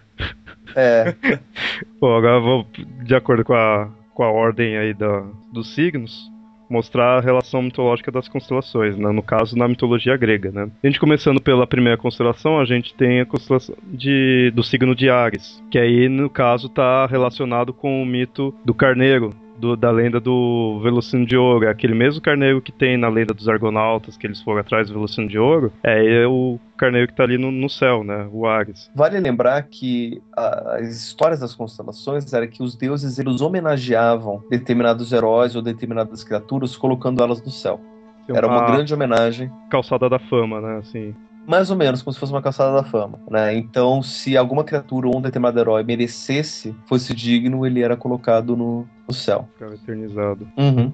[0.75, 1.15] É,
[2.01, 2.67] Bom, agora eu vou,
[3.05, 6.31] de acordo com a, com a ordem aí da, dos signos,
[6.71, 9.11] mostrar a relação mitológica das constelações, né?
[9.11, 10.53] no caso na mitologia grega.
[10.53, 10.71] Né?
[10.83, 15.11] A gente começando pela primeira constelação, a gente tem a constelação de, do signo de
[15.11, 20.19] Ares, que aí no caso está relacionado com o mito do carneiro, do- da lenda
[20.19, 21.67] do Velocino de Ouro.
[21.67, 24.95] É aquele mesmo carneiro que tem na lenda dos Argonautas, que eles foram atrás do
[24.95, 28.27] Velocino de Ouro, é o carneiro que está ali no, no céu, né?
[28.33, 28.91] o Ares.
[28.95, 35.13] Vale lembrar que a- as histórias das constelações era que os deuses eles homenageavam determinados
[35.13, 37.79] heróis ou determinadas criaturas colocando elas no céu.
[38.27, 40.79] Tem Era uma grande homenagem calçada da fama, né?
[40.79, 41.15] Assim,
[41.47, 43.55] mais ou menos como se fosse uma caçada da fama, né?
[43.57, 48.87] Então, se alguma criatura ou um determinado herói merecesse, fosse digno, ele era colocado no,
[49.11, 49.49] no céu.
[49.53, 50.49] ficava eternizado.
[50.57, 50.93] Uhum.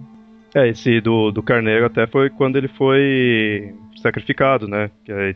[0.54, 4.90] É, esse do, do Carneiro até foi quando ele foi sacrificado, né?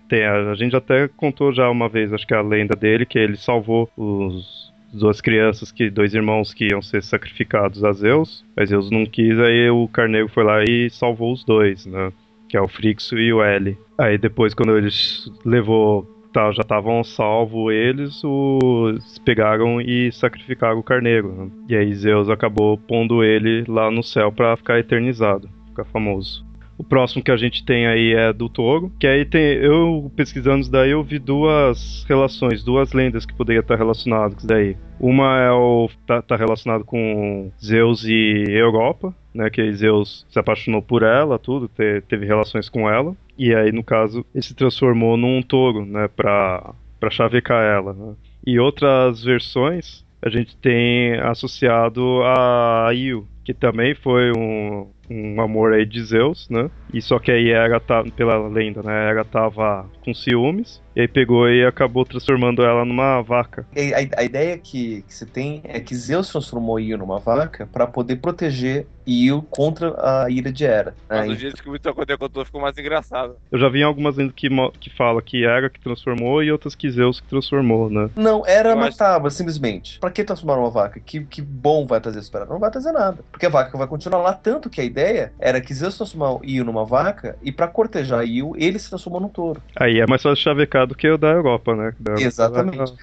[0.09, 3.19] Tem, a, a gente até contou já uma vez, acho que a lenda dele, que
[3.19, 8.71] ele salvou os duas crianças, que dois irmãos que iam ser sacrificados a Zeus, mas
[8.71, 12.13] Zeus não quis, aí o Carneiro foi lá e salvou os dois, né?
[12.51, 13.79] que é o Frixo e o L.
[13.97, 20.83] Aí depois, quando eles levou tá, já estavam salvo eles, os pegaram e sacrificaram o
[20.83, 21.51] carneiro.
[21.69, 26.49] E aí Zeus acabou pondo ele lá no céu para ficar eternizado, ficar famoso.
[26.81, 30.63] O próximo que a gente tem aí é do touro, que aí tem, eu pesquisando
[30.63, 34.79] isso daí, eu vi duas relações, duas lendas que poderiam estar relacionadas daí.
[34.99, 40.81] Uma é o tá, tá relacionado com Zeus e Europa, né, que Zeus se apaixonou
[40.81, 45.17] por ela, tudo, te, teve relações com ela, e aí no caso ele se transformou
[45.17, 47.95] num touro, né, para para chavecar ela.
[47.95, 48.15] Né?
[48.47, 55.73] E outras versões a gente tem associado a Io, que também foi um, um amor
[55.73, 56.71] aí de Zeus, né?
[56.93, 59.09] E só que aí Hera tá, pela lenda, né?
[59.09, 63.67] Hera tava com ciúmes e aí pegou e acabou transformando ela numa vaca.
[63.75, 67.87] A, a ideia que, que você tem é que Zeus transformou Io numa vaca para
[67.87, 70.95] poder proteger Io contra a ira de Hera.
[71.09, 73.37] Mas o jeito que o Vitor contou ficou mais engraçado.
[73.51, 74.49] Eu já vi algumas lendas que,
[74.79, 78.11] que fala que Hera que transformou e outras que Zeus que transformou, né?
[78.17, 79.37] Não, Hera matava, acho...
[79.37, 79.99] simplesmente.
[80.01, 81.01] Pra que transformar uma vaca?
[81.01, 82.51] Que, que bom vai trazer isso pra ela?
[82.51, 83.25] Não vai trazer nada.
[83.31, 86.65] Porque a vaca vai continuar lá, tanto que a ideia era que Zeus transformou Io
[86.65, 89.63] numa vaca e para cortejar Io, ele se transformou num touro.
[89.77, 91.95] Aí é mais fácil chavecar do que o da Europa, né?
[91.99, 92.95] Da Exatamente.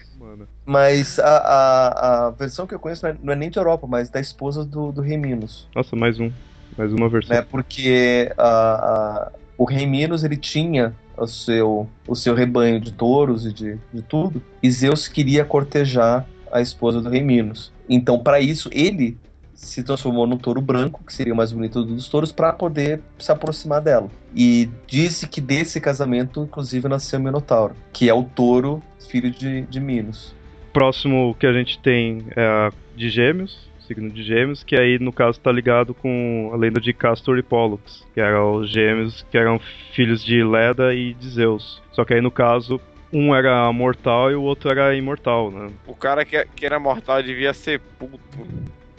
[0.66, 3.88] Mas a, a, a, versão que eu conheço não é, não é, nem de Europa,
[3.88, 5.68] mas da esposa do, do Rei Minos.
[5.74, 6.32] Nossa, mais um.
[6.78, 7.36] Mais uma versão.
[7.36, 12.92] É porque a, a, o Rei Minos ele tinha o seu, o seu rebanho de
[12.92, 17.72] touros e de, de tudo, e Zeus queria cortejar a esposa do Rei Minos.
[17.90, 19.18] Então, para isso, ele
[19.58, 23.32] se transformou num touro branco, que seria o mais bonito dos touros, para poder se
[23.32, 24.10] aproximar dela.
[24.36, 29.64] E disse que desse casamento, inclusive, nasceu o Minotauro, que é o touro filho de,
[29.64, 30.36] de Minos.
[30.72, 35.40] Próximo que a gente tem é de Gêmeos, signo de Gêmeos, que aí no caso
[35.40, 39.60] está ligado com a lenda de Castor e Pollux, que eram os gêmeos que eram
[39.94, 41.82] filhos de Leda e de Zeus.
[41.94, 42.80] Só que aí no caso
[43.12, 45.72] um era mortal e o outro era imortal, né?
[45.88, 48.20] O cara que, que era mortal devia ser puto.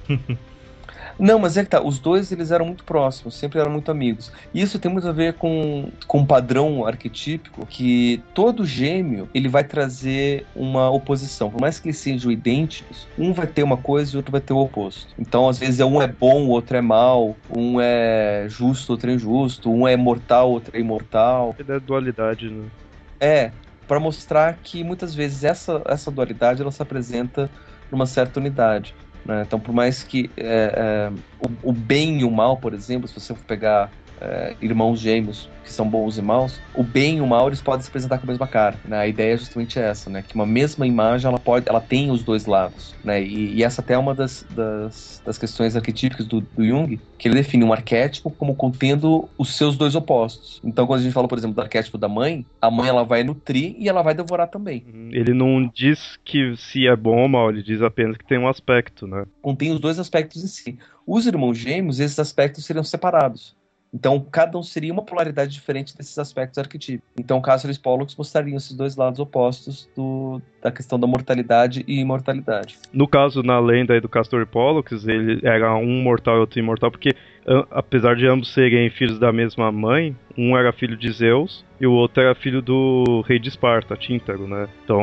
[1.19, 4.31] Não, mas é que tá, os dois eles eram muito próximos, sempre eram muito amigos.
[4.55, 9.49] E isso tem muito a ver com, com um padrão arquetípico que todo gêmeo ele
[9.49, 11.51] vai trazer uma oposição.
[11.51, 14.41] Por mais que eles sejam idênticos, um vai ter uma coisa e o outro vai
[14.41, 15.09] ter o oposto.
[15.19, 19.15] Então, às vezes, um é bom, o outro é mal, um é justo, outro é
[19.15, 21.57] injusto, um é mortal, outro é imortal.
[21.59, 22.67] É dualidade, né?
[23.21, 23.51] É,
[23.89, 27.51] para mostrar que muitas vezes essa, essa dualidade ela se apresenta
[27.91, 28.95] numa certa unidade.
[29.25, 29.43] Né?
[29.47, 33.15] Então, por mais que é, é, o, o, bem e o mal, por exemplo, se
[33.15, 33.91] você for pegar
[34.21, 37.83] é, irmãos gêmeos que são bons e maus, o bem e o mal eles podem
[37.83, 38.77] se apresentar com a mesma cara.
[38.85, 38.99] Né?
[38.99, 40.25] A ideia é justamente essa, né?
[40.27, 43.23] Que uma mesma imagem ela pode, ela tem os dois lados, né?
[43.23, 47.29] E, e essa até é uma das, das, das questões arquetípicas do, do, Jung, que
[47.29, 50.61] ele define um arquétipo como contendo os seus dois opostos.
[50.65, 53.23] Então, quando a gente fala, por exemplo, do arquétipo da mãe, a mãe ela vai
[53.23, 54.85] nutrir e ela vai devorar também.
[54.93, 55.11] Uhum.
[55.13, 58.49] Ele não diz que se é bom ou mal, ele diz apenas que tem um
[58.49, 59.27] aspecto, né?
[59.43, 60.79] Contém os dois aspectos em si.
[61.07, 63.58] Os irmãos gêmeos, esses aspectos seriam separados.
[63.93, 67.09] Então, cada um seria uma polaridade diferente desses aspectos arquetípicos.
[67.19, 72.01] Então, Castor e Pollux mostrariam esses dois lados opostos do, da questão da mortalidade e
[72.01, 72.79] imortalidade.
[72.93, 76.91] No caso, na lenda do Castor e Pollux, ele era um mortal e outro imortal,
[76.91, 77.15] porque
[77.71, 81.93] apesar de ambos serem filhos da mesma mãe, um era filho de Zeus e o
[81.93, 84.69] outro era filho do rei de Esparta, Tíntaro, né?
[84.85, 85.03] Então,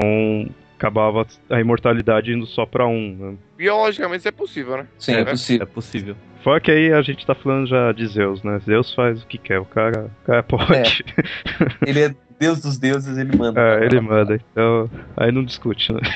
[0.77, 3.15] acabava a imortalidade indo só para um.
[3.15, 3.37] Né?
[3.57, 4.87] Biologicamente isso é possível, né?
[4.97, 5.63] Sim, é, é possível.
[5.63, 6.15] É possível.
[6.43, 8.59] Fora que aí a gente tá falando já de Zeus, né?
[8.59, 10.71] Zeus faz o que quer, o cara, o cara pode.
[10.73, 11.89] É.
[11.89, 13.59] Ele é Deus dos deuses, ele manda.
[13.59, 14.35] É, ele manda.
[14.51, 16.01] Então, aí não discute, né?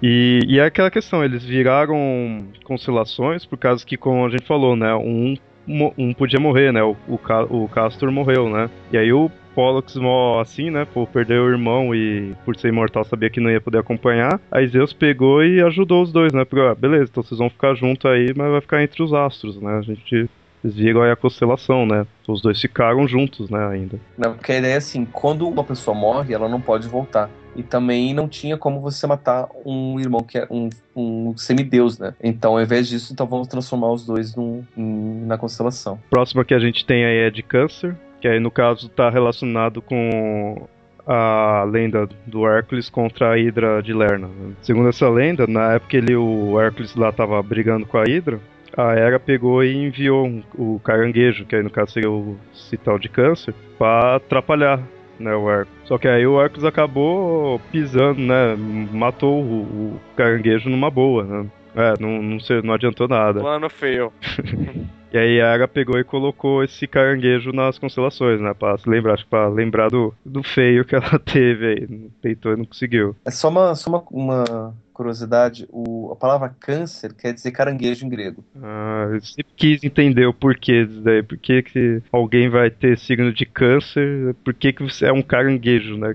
[0.00, 4.76] E, e é aquela questão, eles viraram constelações por causa que, como a gente falou,
[4.76, 4.94] né?
[4.94, 5.34] Um,
[5.66, 6.82] um podia morrer, né?
[6.82, 7.18] O, o,
[7.50, 8.70] o Castor morreu, né?
[8.92, 10.84] E aí o Pollux mó assim, né?
[10.84, 14.40] Por perder o irmão e por ser imortal sabia que não ia poder acompanhar.
[14.52, 16.44] Aí Zeus pegou e ajudou os dois, né?
[16.44, 19.60] Porque, ah, beleza, então vocês vão ficar junto aí, mas vai ficar entre os astros,
[19.60, 19.78] né?
[19.78, 20.30] A gente
[20.62, 22.06] viram aí a constelação, né?
[22.28, 23.98] Os dois ficaram juntos, né, ainda.
[24.16, 27.28] Não, porque a ideia é assim, quando uma pessoa morre, ela não pode voltar.
[27.56, 32.14] E também não tinha como você matar um irmão que é um, um semideus, né?
[32.22, 35.98] Então, ao invés disso, então vamos transformar os dois num, num, na constelação.
[36.10, 39.80] Próxima que a gente tem aí é de câncer, que aí no caso está relacionado
[39.80, 40.68] com
[41.06, 44.28] a lenda do Hércules contra a Hidra de Lerna.
[44.60, 48.38] Segundo essa lenda, na época ele, o Hércules lá estava brigando com a Hidra,
[48.76, 52.98] a Hera pegou e enviou um, o caranguejo, que aí no caso seria o cital
[52.98, 54.82] de câncer, para atrapalhar
[55.18, 55.80] né, o Hércules.
[55.84, 58.54] Só que aí o Hércules acabou pisando, né,
[58.92, 61.46] matou o, o caranguejo numa boa, né.
[61.74, 63.40] É, não, não, sei, não adiantou nada.
[63.40, 64.12] Plano feio.
[65.12, 68.52] E aí a Hera pegou e colocou esse caranguejo nas constelações, né?
[68.52, 72.10] Pra se lembrar, acho que pra lembrar do, do feio que ela teve aí.
[72.20, 73.16] Peitou e não conseguiu.
[73.24, 78.08] É só uma, só uma, uma curiosidade, o, a palavra câncer quer dizer caranguejo em
[78.08, 78.44] grego.
[78.62, 81.22] Ah, eu sempre quis entender o porquê disso daí.
[81.22, 84.34] Por que, que alguém vai ter signo de câncer?
[84.44, 86.14] Por que, é um caranguejo, né?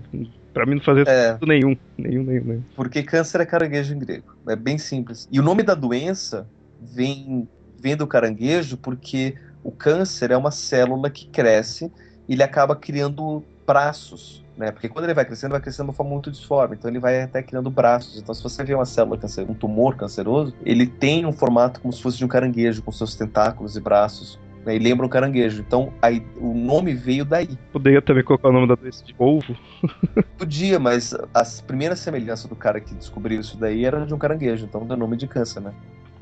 [0.53, 1.29] Pra mim não fazia É.
[1.29, 1.75] sentido nenhum.
[1.97, 2.63] Nenhum, nenhum, nenhum.
[2.75, 4.35] Porque câncer é caranguejo em grego.
[4.47, 5.27] É bem simples.
[5.31, 6.47] E o nome da doença
[6.79, 7.47] vem,
[7.84, 11.91] vem do caranguejo porque o câncer é uma célula que cresce
[12.27, 14.41] e ele acaba criando braços.
[14.55, 14.71] Né?
[14.71, 16.75] Porque quando ele vai crescendo, vai crescendo de uma forma muito disforme.
[16.77, 18.17] Então ele vai até criando braços.
[18.17, 21.91] Então, se você vê uma célula cancerosa, um tumor canceroso, ele tem um formato como
[21.91, 24.39] se fosse de um caranguejo, com seus tentáculos e braços.
[24.65, 24.75] Né?
[24.75, 25.61] E lembra um caranguejo.
[25.67, 27.57] Então aí, o nome veio daí.
[27.73, 29.57] Poderia também colocar o nome da doença de polvo.
[30.38, 34.65] Podia, mas a primeira semelhança do cara que descobriu isso daí era de um caranguejo.
[34.65, 35.73] Então deu nome de câncer, né?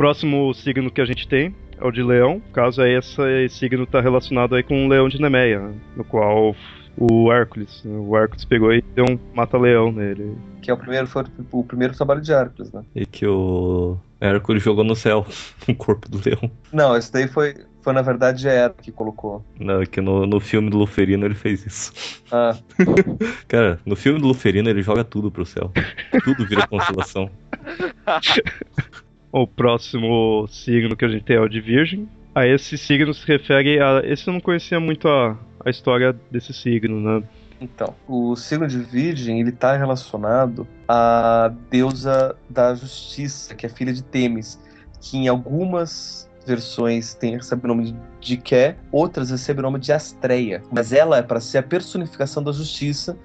[0.02, 2.42] Próximo signo que a gente tem é o de leão.
[2.52, 6.56] Caso aí, esse signo tá relacionado aí com o leão de Nemeia, no qual
[6.98, 7.96] o Hércules, né?
[8.00, 10.36] o Hércules pegou e deu um mata-leão nele.
[10.60, 12.84] Que é o primeiro, foi o primeiro trabalho de Hércules, né?
[12.96, 15.24] E que o Hércules jogou no céu
[15.70, 16.50] o corpo do leão.
[16.74, 19.46] Não, esse daí foi, foi na verdade a Hera que colocou.
[19.60, 22.24] Não, que no, no filme do Luferino ele fez isso.
[22.32, 22.58] Ah,
[23.48, 25.72] Cara, no filme do Luferino ele joga tudo pro céu.
[26.24, 27.30] Tudo vira constelação.
[29.32, 32.08] O próximo signo que a gente tem é o de Virgem.
[32.36, 34.02] A esse signo se refere a.
[34.04, 37.24] Esse eu não conhecia muito a, a história desse signo, né?
[37.62, 43.94] então, o signo de Virgem, ele tá relacionado à deusa da justiça, que é filha
[43.94, 44.60] de Temis,
[45.00, 49.94] que em algumas versões tem recebe o nome de Ké, outras recebe o nome de
[49.94, 50.64] Astreia.
[50.72, 53.16] Mas ela é para ser a personificação da justiça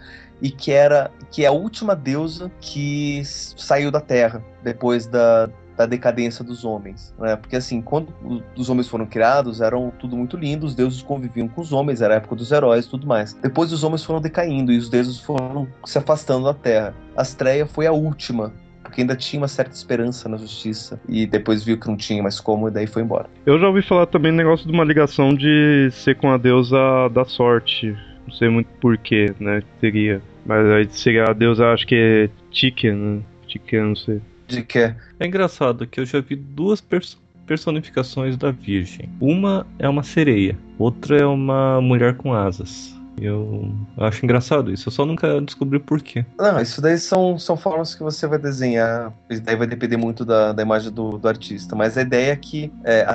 [0.42, 5.86] e que era que é a última deusa que saiu da Terra depois da, da
[5.86, 7.36] decadência dos homens, né?
[7.36, 8.08] Porque assim, quando
[8.56, 12.14] os homens foram criados, eram tudo muito lindo, os deuses conviviam com os homens, era
[12.14, 13.34] a época dos heróis e tudo mais.
[13.34, 16.94] Depois os homens foram decaindo e os deuses foram se afastando da Terra.
[17.16, 18.52] Astreia foi a última,
[18.82, 22.40] porque ainda tinha uma certa esperança na justiça e depois viu que não tinha mais
[22.40, 23.28] como e daí foi embora.
[23.44, 27.08] Eu já ouvi falar também um negócio de uma ligação de ser com a deusa
[27.12, 27.96] da sorte.
[28.26, 29.62] Não sei muito porquê, né?
[29.80, 30.22] Seria.
[30.44, 33.20] Mas aí seria a deusa, acho que é Tique, né?
[33.46, 34.20] Tique, não sei.
[34.48, 39.08] De que É engraçado que eu já vi duas pers- personificações da Virgem.
[39.20, 42.95] Uma é uma sereia, outra é uma mulher com asas.
[43.20, 46.24] Eu acho engraçado isso, eu só nunca descobri por quê.
[46.38, 49.12] Não, isso daí são, são formas que você vai desenhar.
[49.30, 51.74] Isso daí vai depender muito da, da imagem do, do artista.
[51.74, 53.06] Mas a ideia é que é,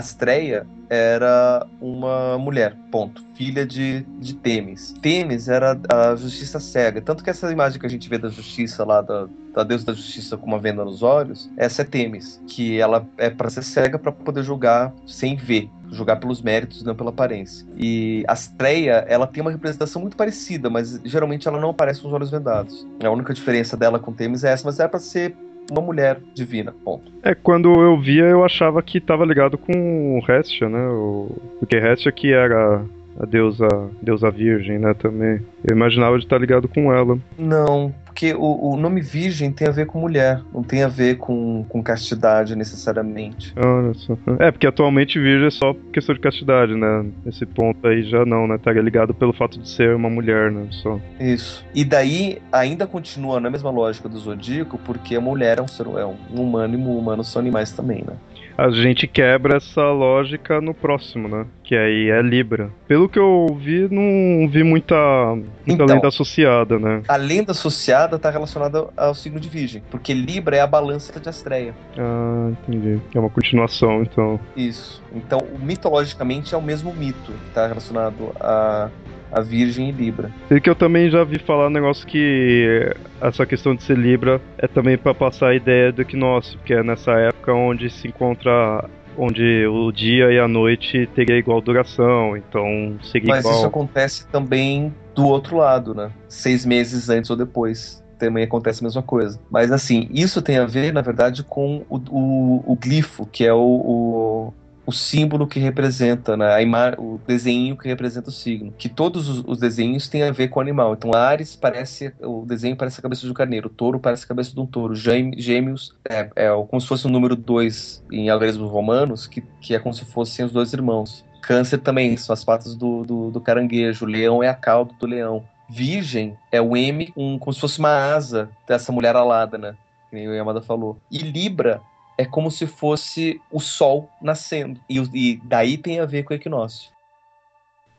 [0.90, 3.24] era uma mulher, ponto.
[3.36, 4.94] Filha de, de Temis.
[5.02, 7.02] Temis era a justiça cega.
[7.02, 9.94] Tanto que essa imagem que a gente vê da justiça lá, da, da deusa da
[9.94, 12.42] justiça com uma venda nos olhos, essa é Temis.
[12.48, 15.70] Que ela é para ser cega para poder julgar sem ver.
[15.92, 17.68] Julgar pelos méritos, não pela aparência.
[17.78, 22.14] E Astreia, ela tem uma representação muito parecida, mas geralmente ela não aparece com os
[22.14, 22.88] olhos vendados.
[23.04, 25.36] A única diferença dela com Temis é essa, mas era para ser
[25.70, 27.12] uma mulher divina, ponto.
[27.24, 30.88] É, quando eu via, eu achava que tava ligado com o Hestia, né?
[30.88, 31.36] O...
[31.60, 32.84] Porque Hestia que era
[33.20, 33.68] a deusa,
[34.02, 35.42] deusa virgem, né, também.
[35.64, 37.18] Eu imaginava de estar ligado com ela.
[37.38, 41.18] Não, porque o, o nome virgem tem a ver com mulher, não tem a ver
[41.18, 43.54] com, com castidade necessariamente.
[43.58, 44.18] Olha só.
[44.40, 47.06] É, porque atualmente virgem é só questão de castidade, né?
[47.26, 48.56] Nesse ponto aí já não, né?
[48.56, 50.68] Estaria ligado pelo fato de ser uma mulher, né?
[50.72, 51.00] Só.
[51.20, 51.66] Isso.
[51.74, 55.88] E daí ainda continua na mesma lógica do zodíaco, porque a mulher é um ser
[55.88, 58.14] é um humano e o humano são animais também, né?
[58.58, 61.46] A gente quebra essa lógica no próximo, né?
[61.64, 62.70] Que aí é Libra.
[62.88, 64.96] Pelo que eu vi, não vi muita,
[65.36, 65.86] muita Então.
[65.86, 67.02] lenda associada, né?
[67.08, 71.30] A lenda associada está relacionada ao signo de Virgem, porque Libra é a balança de
[71.30, 71.74] Astreia.
[71.98, 73.00] Ah, entendi.
[73.16, 74.40] É uma continuação, então.
[74.56, 75.02] Isso.
[75.14, 78.90] Então, mitologicamente é o mesmo mito que está relacionado a,
[79.32, 80.32] a Virgem e Libra.
[80.50, 84.42] E que eu também já vi falar um negócio que essa questão de ser Libra
[84.58, 88.84] é também para passar a ideia do equinócio, que é nessa época onde se encontra
[89.18, 93.58] onde o dia e a noite teria igual duração, então seria Mas igual.
[93.58, 96.12] isso acontece também do outro lado, né?
[96.28, 98.02] Seis meses antes ou depois.
[98.18, 99.40] Também acontece a mesma coisa.
[99.50, 103.52] Mas assim, isso tem a ver, na verdade, com o, o, o glifo, que é
[103.52, 104.54] o, o,
[104.92, 106.46] o símbolo que representa, né?
[106.46, 108.74] a o desenho que representa o signo.
[108.78, 110.94] Que todos os, os desenhos têm a ver com o animal.
[110.94, 112.14] Então, Ares parece.
[112.22, 114.66] O desenho parece a cabeça de um carneiro, o touro parece a cabeça de um
[114.66, 119.42] touro, Gêm- gêmeos é, é como se fosse o número 2 em algarismos romanos, que,
[119.62, 121.24] que é como se fossem os dois irmãos.
[121.42, 124.06] Câncer também, são as patas do, do, do caranguejo.
[124.06, 125.44] Leão é a cauda do leão.
[125.70, 129.76] Virgem é o M, um, como se fosse uma asa dessa mulher alada, né?
[130.10, 130.98] Que nem o Yamada falou.
[131.10, 131.82] E Libra
[132.18, 134.80] é como se fosse o sol nascendo.
[134.90, 136.92] E, e daí tem a ver com o equinócio.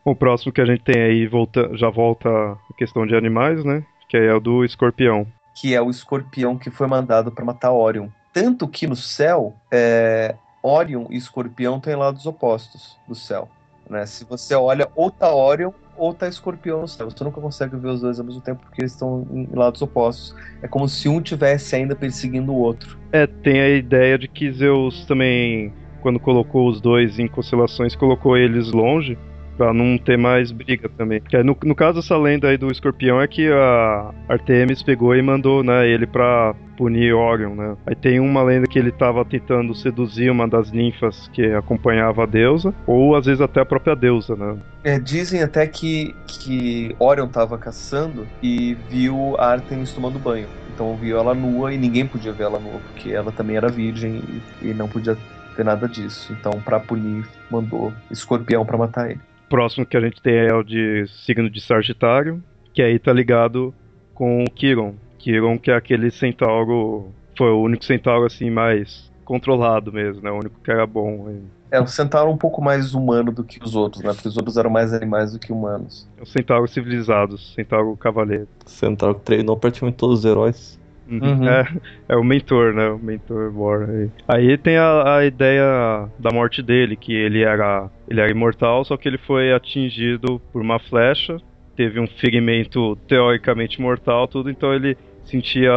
[0.04, 3.84] O próximo que a gente tem aí volta, já volta a questão de animais, né?
[4.08, 5.26] Que é o do escorpião.
[5.54, 8.08] Que é o escorpião que foi mandado para matar Orion.
[8.32, 13.48] Tanto que no céu, é, Orion e escorpião têm lados opostos do céu.
[13.88, 14.06] Né?
[14.06, 17.10] Se você olha, ou tá Orion ou tá escorpião no céu.
[17.10, 20.34] Você nunca consegue ver os dois ao mesmo tempo porque eles estão em lados opostos.
[20.62, 22.98] É como se um tivesse ainda perseguindo o outro.
[23.12, 28.36] É, tem a ideia de que Zeus também, quando colocou os dois em constelações, colocou
[28.36, 29.18] eles longe
[29.56, 31.20] Pra não ter mais briga também.
[31.20, 35.22] Que no, no caso, essa lenda aí do escorpião é que a Artemis pegou e
[35.22, 37.76] mandou né, ele pra punir Orion, né?
[37.86, 42.26] Aí tem uma lenda que ele tava tentando seduzir uma das ninfas que acompanhava a
[42.26, 44.56] deusa, ou às vezes até a própria deusa, né?
[44.82, 50.48] É, dizem até que, que Orion tava caçando e viu a Artemis tomando banho.
[50.74, 54.22] Então viu ela nua e ninguém podia ver ela nua, porque ela também era virgem
[54.60, 55.16] e, e não podia
[55.54, 56.32] ter nada disso.
[56.32, 59.20] Então, para punir, mandou escorpião para matar ele
[59.52, 62.42] próximo que a gente tem é o de signo de Sagitário,
[62.72, 63.74] que aí tá ligado
[64.14, 64.94] com o Kiron.
[65.18, 70.30] Kiron que é aquele centauro, foi o único centauro assim mais controlado mesmo, né?
[70.30, 71.36] O único que era bom.
[71.70, 74.14] É um centauro um pouco mais humano do que os outros, né?
[74.14, 76.08] Porque os outros eram mais animais do que humanos.
[76.16, 78.48] É o centauro civilizado, centauro cavaleiro.
[78.64, 80.80] Centauro que treinou praticamente todos os heróis.
[81.20, 81.48] Uhum.
[81.48, 81.66] É,
[82.10, 82.88] é o mentor, né?
[82.88, 83.52] O mentor.
[83.88, 88.84] Aí, aí tem a, a, ideia da morte dele, que ele era, ele era imortal,
[88.84, 91.36] só que ele foi atingido por uma flecha,
[91.76, 95.70] teve um ferimento teoricamente mortal, tudo, então ele sentia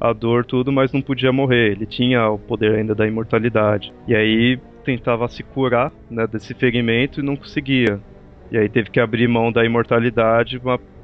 [0.00, 1.72] a, a dor, tudo, mas não podia morrer.
[1.72, 3.92] Ele tinha o poder ainda da imortalidade.
[4.06, 8.00] E aí tentava se curar né, desse ferimento e não conseguia.
[8.50, 10.60] E aí teve que abrir mão da imortalidade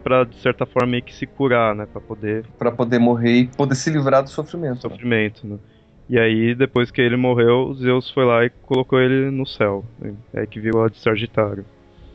[0.08, 3.46] para de certa forma meio que se curar, né, para poder para poder morrer e
[3.46, 4.80] poder se livrar do sofrimento.
[4.80, 5.58] Sofrimento, né?
[6.08, 9.84] E aí depois que ele morreu, Zeus foi lá e colocou ele no céu.
[9.98, 10.14] Né?
[10.32, 11.66] É aí que virou a de Sagitário.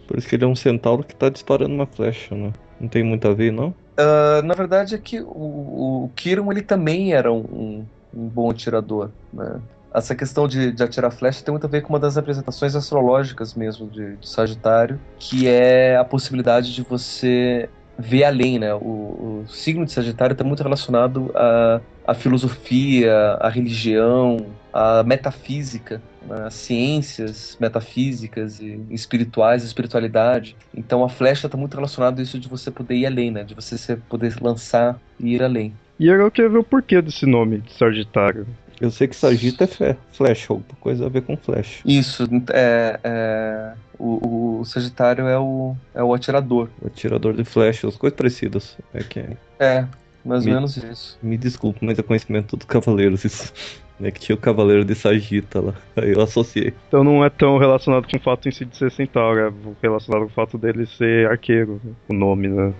[0.07, 2.51] Por isso que ele é um centauro que tá disparando uma flecha, né?
[2.81, 3.67] Não tem muito a ver, não?
[3.67, 9.11] Uh, na verdade é que o, o Kiron ele também era um, um bom atirador,
[9.31, 9.61] né?
[9.93, 13.53] essa questão de, de, atirar flecha tem muito a ver com uma das apresentações astrológicas
[13.53, 18.73] mesmo de, de Sagitário, que é a possibilidade de você ver além, né?
[18.73, 24.37] O, o signo de Sagitário está muito relacionado à, à filosofia, à religião,
[24.71, 26.47] à metafísica, né?
[26.47, 30.55] às ciências metafísicas e espirituais, espiritualidade.
[30.75, 33.43] Então a flecha está muito relacionado a isso de você poder ir além, né?
[33.43, 35.73] De você poder lançar e ir além.
[35.99, 38.47] E eu queria ver o porquê desse nome de Sagitário.
[38.80, 41.82] Eu sei que Sagita é flash, alguma coisa a ver com flash.
[41.86, 46.69] Isso, é, é o, o, Sagitário é o, é o atirador.
[46.82, 48.78] O atirador de flechas, coisas parecidas.
[48.93, 49.38] É, que é.
[49.59, 49.88] é
[50.26, 51.17] mais ou menos isso.
[51.21, 53.53] Me desculpe, mas é conhecimento do Cavaleiros isso.
[54.01, 55.74] É que tinha o Cavaleiro de Sagita lá.
[55.95, 56.74] Aí eu associei.
[56.88, 60.21] Então não é tão relacionado com o fato em si de ser centauro, é relacionado
[60.21, 62.74] com o fato dele ser arqueiro, o nome, né?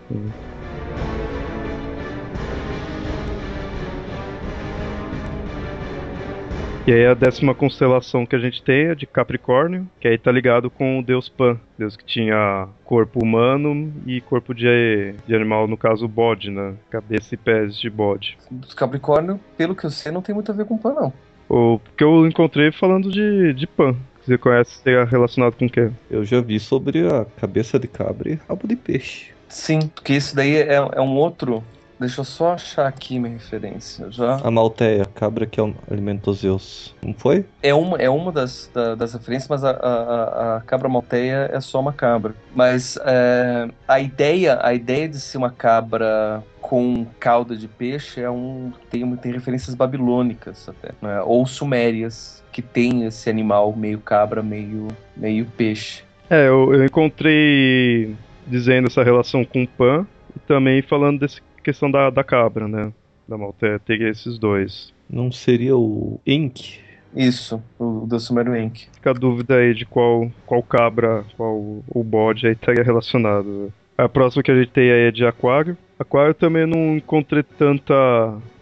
[6.86, 10.30] E aí a décima constelação que a gente tem é de Capricórnio, que aí tá
[10.30, 15.66] ligado com o deus Pan, deus que tinha corpo humano e corpo de, de animal,
[15.66, 16.74] no caso bode, né?
[16.90, 18.38] Cabeça e pés de bode.
[18.76, 21.14] Capricórnio, pelo que eu sei, não tem muito a ver com Pan, não.
[21.48, 23.96] O que eu encontrei falando de, de Pan.
[24.22, 25.90] Você conhece é relacionado com o quê?
[26.12, 29.32] Eu já vi sobre a cabeça de cabra e rabo de peixe.
[29.48, 31.64] Sim, porque isso daí é, é um outro
[32.00, 34.12] Deixa eu só achar aqui minha referência.
[34.12, 34.36] Já...
[34.44, 36.96] A Malteia, cabra que alimentou Zeus.
[37.02, 37.46] Não foi?
[37.62, 41.62] É uma, é uma das, da, das referências, mas a, a, a, cabra Malteia é
[41.62, 42.36] só uma cabra.
[42.56, 48.30] Mas é, a ideia a ideia de ser uma cabra com cauda de peixe é
[48.30, 51.22] um tem, tem referências babilônicas até, né?
[51.22, 56.04] ou sumérias que tem esse animal meio cabra, meio meio peixe.
[56.30, 58.16] É, eu, eu encontrei
[58.48, 62.92] dizendo essa relação com o Pan e também falando desse questão da, da cabra, né?
[63.28, 64.94] Da Malté, teria esses dois.
[65.10, 66.80] Não seria o Ink?
[67.16, 68.88] Isso, o do Sumério Ink.
[68.92, 73.48] Fica a dúvida aí de qual, qual cabra, qual o bode aí estaria relacionado.
[73.48, 73.70] Né?
[73.98, 75.78] A próxima que a gente tem aí é de Aquário.
[76.00, 77.94] Aquário também não encontrei tanta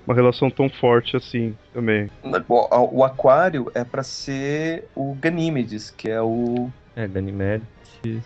[0.06, 2.10] uma relação tão forte assim também.
[2.50, 6.70] O, o Aquário é para ser o Ganímedes, que é o.
[6.96, 7.66] É, Ganímedes.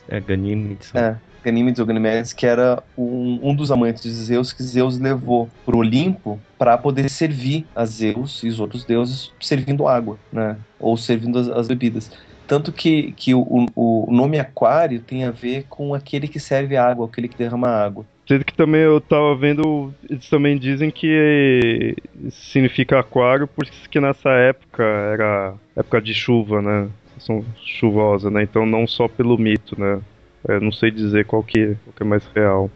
[0.09, 0.95] É, Ganímedes.
[0.95, 1.15] É.
[1.46, 5.76] Ganímedes ou Ganimedes, que era um, um dos amantes de Zeus que Zeus levou para
[5.76, 10.58] o Olimpo para poder servir a Zeus e os outros deuses servindo água, né?
[10.80, 12.12] Ou servindo as, as bebidas.
[12.48, 17.06] Tanto que, que o, o, nome aquário tem a ver com aquele que serve água,
[17.06, 18.06] aquele que derrama água.
[18.28, 21.96] Sendo que também eu tava vendo, eles também dizem que
[22.32, 26.88] significa aquário porque nessa época era época de chuva, né?
[27.20, 28.43] São chuvosa, né?
[28.43, 30.02] Então não só pelo mito, né?
[30.48, 32.70] Eu não sei dizer qual que, qual que é mais real.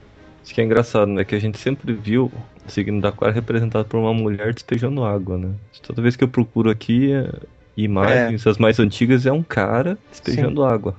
[0.44, 1.24] Isso que é engraçado, né?
[1.24, 2.32] Que a gente sempre viu
[2.66, 5.52] o signo da aquário representado por uma mulher despejando água, né?
[5.84, 7.30] Toda vez que eu procuro aqui é,
[7.78, 8.50] imagens, é.
[8.50, 10.68] as mais antigas, é um cara despejando Sim.
[10.68, 10.96] água.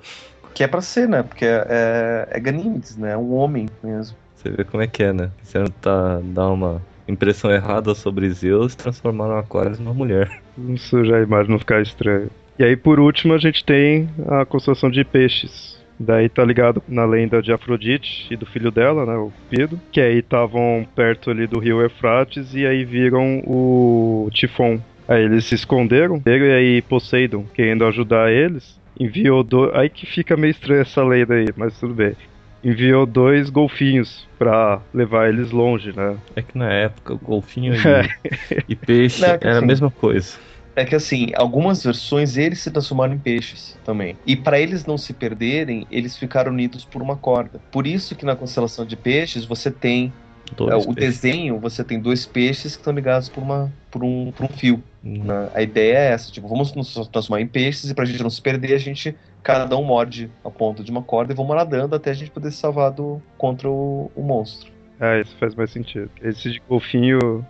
[0.54, 1.22] Que é pra ser, né?
[1.22, 3.12] Porque é, é, é Ganímedes, né?
[3.12, 4.16] É um homem mesmo.
[4.36, 5.30] Você vê como é que é, né?
[5.42, 10.40] Você tá dar uma impressão errada sobre Zeus e transformar o Aquarius numa mulher.
[10.68, 12.28] Isso já a imagem não ficar estranha.
[12.58, 15.79] E aí, por último, a gente tem a constelação de peixes.
[16.02, 20.00] Daí tá ligado na lenda de Afrodite e do filho dela, né, o Cupido, que
[20.00, 24.80] aí estavam perto ali do rio Eufrates e aí viram o Tifon.
[25.06, 29.74] Aí eles se esconderam, e aí Poseidon, querendo ajudar eles, enviou dois.
[29.74, 32.14] Aí que fica meio estranha essa lenda aí, mas tudo bem
[32.62, 36.16] enviou dois golfinhos para levar eles longe, né?
[36.36, 39.90] É que na época o golfinho e, e peixe Não, é era assim, a mesma
[39.90, 40.38] coisa.
[40.76, 44.16] É que assim, algumas versões eles se transformaram em peixes também.
[44.24, 47.60] E para eles não se perderem, eles ficaram unidos por uma corda.
[47.70, 50.12] Por isso que na constelação de peixes você tem
[50.58, 50.94] é, o peixes.
[50.94, 54.82] desenho, você tem dois peixes que estão ligados por, uma, por, um, por um fio.
[55.04, 55.24] Uhum.
[55.24, 55.50] Né?
[55.54, 58.40] A ideia é essa, tipo, vamos nos transformar em peixes e pra gente não se
[58.40, 62.10] perder, a gente cada um morde a ponta de uma corda e vão nadando até
[62.10, 64.70] a gente poder se salvar do, contra o, o monstro.
[65.00, 66.10] Ah, isso faz mais sentido.
[66.22, 67.44] Esse de golfinho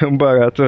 [0.00, 0.62] é um barato.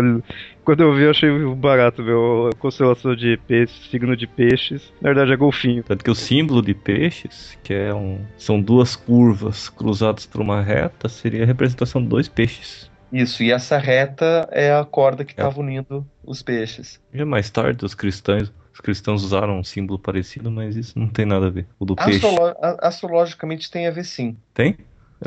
[0.64, 2.50] Quando eu vi, eu achei um barato, meu.
[2.58, 4.92] Constelação de peixes, signo de peixes.
[5.00, 5.84] Na verdade, é golfinho.
[5.84, 10.60] Tanto que o símbolo de peixes, que é um, são duas curvas cruzadas por uma
[10.60, 12.90] reta, seria a representação de dois peixes.
[13.12, 15.62] Isso, e essa reta é a corda que estava é.
[15.62, 17.00] unindo os peixes.
[17.12, 21.24] E mais tarde, os cristãos os cristãos usaram um símbolo parecido, mas isso não tem
[21.24, 21.64] nada a ver.
[21.78, 22.76] O do Astrolo peixe.
[22.80, 24.36] Astrologicamente tem a ver sim.
[24.52, 24.76] Tem?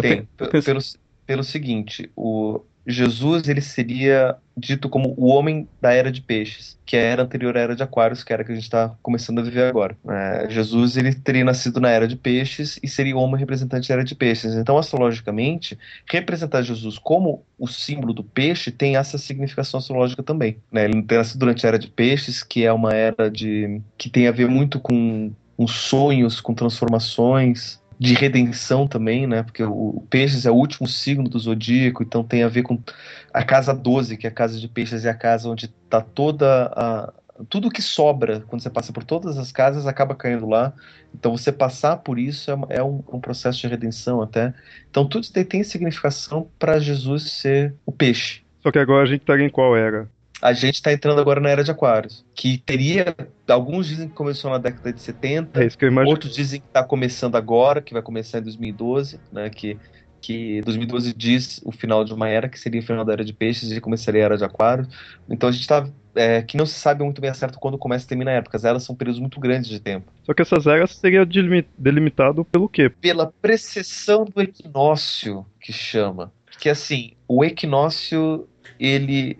[0.01, 0.27] Tem.
[0.63, 0.79] Pelo,
[1.25, 6.95] pelo seguinte, o Jesus ele seria dito como o homem da era de peixes, que
[6.95, 8.95] é a era anterior à era de aquários, que era a que a gente está
[9.03, 9.97] começando a viver agora.
[10.07, 13.95] É, Jesus ele teria nascido na era de peixes e seria o homem representante da
[13.95, 14.53] era de peixes.
[14.53, 15.77] Então, astrologicamente,
[16.09, 20.57] representar Jesus como o símbolo do peixe tem essa significação astrológica também.
[20.71, 20.85] Né?
[20.85, 24.29] Ele tem nascido durante a era de peixes, que é uma era de que tem
[24.29, 29.43] a ver muito com, com sonhos, com transformações, de redenção também, né?
[29.43, 32.79] Porque o, Peixes é o último signo do zodíaco, então tem a ver com
[33.33, 36.71] a casa 12, que é a casa de Peixes, é a casa onde está toda
[36.75, 37.13] a.
[37.49, 40.73] Tudo que sobra quando você passa por todas as casas acaba caindo lá.
[41.13, 44.55] Então você passar por isso é, é um, um, processo de redenção até.
[44.89, 48.41] Então tudo isso tem significação para Jesus ser o peixe.
[48.63, 50.09] Só que agora a gente está em qual era?
[50.41, 53.15] A gente está entrando agora na era de Aquários, que teria,
[53.47, 55.67] alguns dizem que começou na década de 70, é
[56.05, 59.77] outros dizem que está começando agora, que vai começar em 2012, né, que,
[60.21, 63.33] que 2012 diz o final de uma era, que seria o final da era de
[63.33, 64.87] peixes e começaria a era de Aquários.
[65.27, 68.07] Então a gente está é, que não se sabe muito bem certo quando começa e
[68.07, 68.57] termina a época.
[68.57, 70.11] As eras são períodos muito grandes de tempo.
[70.23, 71.25] Só que essas eras seria
[71.77, 72.89] delimitado pelo quê?
[72.89, 76.31] Pela precessão do equinócio, que chama.
[76.59, 78.47] Que assim, o equinócio
[78.79, 79.37] ele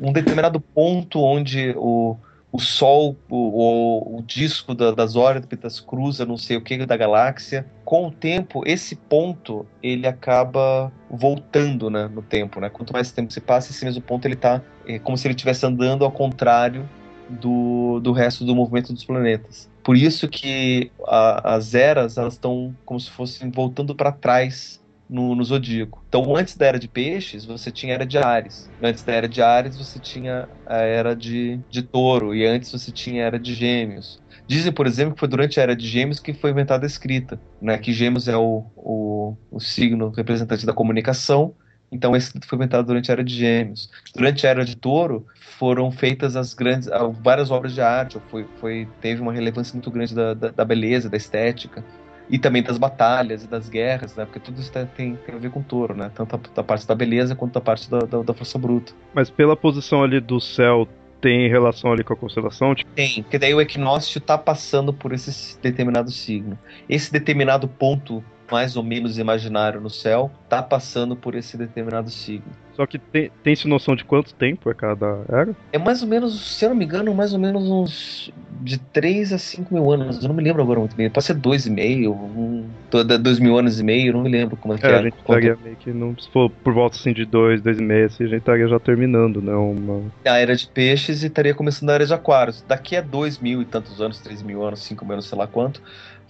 [0.00, 2.16] um determinado ponto onde o,
[2.52, 7.66] o Sol, o, o, disco da, das órbitas cruza não sei o que da galáxia.
[7.84, 12.60] Com o tempo, esse ponto ele acaba voltando né, no tempo.
[12.60, 12.68] Né?
[12.68, 15.64] Quanto mais tempo se passa, esse mesmo ponto ele está é como se ele estivesse
[15.64, 16.88] andando ao contrário
[17.28, 19.70] do, do resto do movimento dos planetas.
[19.82, 24.81] Por isso que a, as eras elas estão como se fossem voltando para trás
[25.12, 26.02] no, no, zodíaco.
[26.08, 28.70] Então, antes da era de peixes, você tinha a era de Ares.
[28.82, 32.34] Antes da era de Ares, você tinha a era de, de touro.
[32.34, 34.22] E antes você tinha a era de gêmeos.
[34.46, 37.38] Dizem, por exemplo, que foi durante a era de gêmeos que foi inventada a escrita.
[37.60, 37.76] Né?
[37.76, 41.54] Que gêmeos é o, o, o signo representante da comunicação.
[41.90, 43.90] Então, a escrita foi inventada durante a era de gêmeos.
[44.14, 45.26] Durante a era de touro,
[45.58, 46.88] foram feitas as grandes,
[47.22, 48.18] várias obras de arte.
[48.30, 51.84] Foi, foi, teve uma relevância muito grande da, da, da beleza, da estética
[52.28, 54.24] e também das batalhas e das guerras, né?
[54.24, 56.10] Porque tudo isso tem, tem a ver com touro, né?
[56.14, 58.92] Tanto a, a parte da beleza quanto a parte da, da, da, força bruta.
[59.14, 60.88] Mas pela posição ali do céu,
[61.20, 62.74] tem relação ali com a constelação?
[62.74, 62.90] Tipo...
[62.92, 66.58] Tem, porque daí o equinócio está passando por esse determinado signo.
[66.88, 72.44] Esse determinado ponto mais ou menos imaginário no céu está passando por esse determinado signo.
[72.74, 75.54] Só que tem, tem-se noção de quanto tempo é cada era?
[75.72, 78.32] É mais ou menos, se eu não me engano, mais ou menos uns
[78.62, 80.22] de 3 a 5 mil anos.
[80.22, 81.10] Eu não me lembro agora muito bem.
[81.10, 84.86] Pode ser 2,5, um, 2 mil anos e meio, não me lembro como é que
[84.86, 84.90] é.
[84.90, 84.98] é.
[84.98, 88.24] A gente estaria meio que, não, se for por volta assim de 2, 2,5, assim,
[88.24, 89.54] a gente estaria já terminando, né?
[89.54, 90.02] Uma...
[90.24, 92.64] A era de peixes e estaria começando a era de aquários.
[92.66, 95.46] Daqui a 2 mil e tantos anos, 3 mil anos, 5 mil anos, sei lá
[95.46, 95.82] quanto,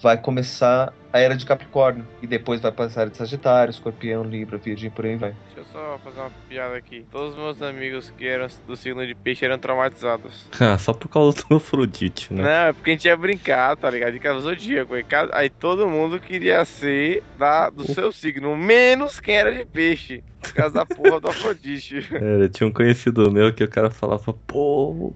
[0.03, 2.07] vai começar a era de Capricórnio.
[2.21, 5.35] E depois vai passar de Sagitário, Escorpião, Libra, Virgem, por aí vai.
[5.55, 7.07] Deixa eu só fazer uma piada aqui.
[7.11, 10.47] Todos os meus amigos que eram do signo de peixe eram traumatizados.
[10.63, 12.43] Ah, só por causa do Afrodite, né?
[12.43, 14.13] Não, é porque a gente ia brincar, tá ligado?
[14.13, 14.95] De cada zodíaco.
[15.33, 20.23] Aí todo mundo queria ser da, do seu signo, menos quem era de peixe.
[20.41, 22.09] Por causa da porra do Afrodite.
[22.15, 25.13] É, tinha um conhecido meu que o cara falava, pô,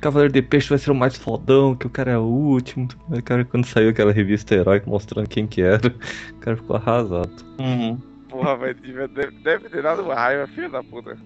[0.00, 2.88] Cavaleiro de Peixe vai ser o mais fodão, que o cara é o último.
[3.24, 5.88] Cara, quando saiu aquela revista Herói mostrando quem que era,
[6.32, 7.32] o cara ficou arrasado.
[7.58, 7.98] Uhum.
[8.28, 11.16] Porra, velho, deve, deve ter dado uma raiva, filho da puta.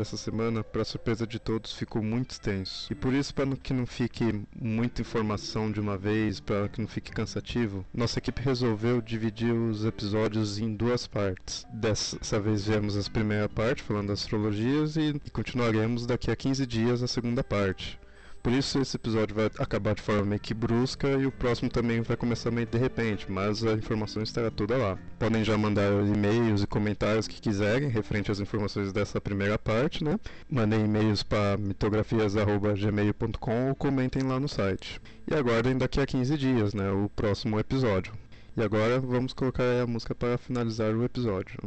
[0.00, 2.90] Dessa semana, para surpresa de todos, ficou muito extenso.
[2.90, 6.88] E por isso, para que não fique muita informação de uma vez, para que não
[6.88, 11.66] fique cansativo, nossa equipe resolveu dividir os episódios em duas partes.
[11.72, 17.02] Dessa vez viemos a primeira parte, falando das astrologias, e continuaremos daqui a 15 dias
[17.02, 18.00] a segunda parte.
[18.42, 22.00] Por isso esse episódio vai acabar de forma meio que brusca e o próximo também
[22.00, 24.96] vai começar meio de repente, mas a informação estará toda lá.
[25.18, 30.18] Podem já mandar e-mails e comentários que quiserem referente às informações dessa primeira parte, né?
[30.48, 34.98] Mandem e-mails para mitografias@gmail.com ou comentem lá no site.
[35.30, 38.14] E aguardem daqui a 15 dias, né, o próximo episódio.
[38.56, 41.58] E agora vamos colocar a música para finalizar o episódio.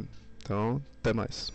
[0.41, 1.51] Então, até mais.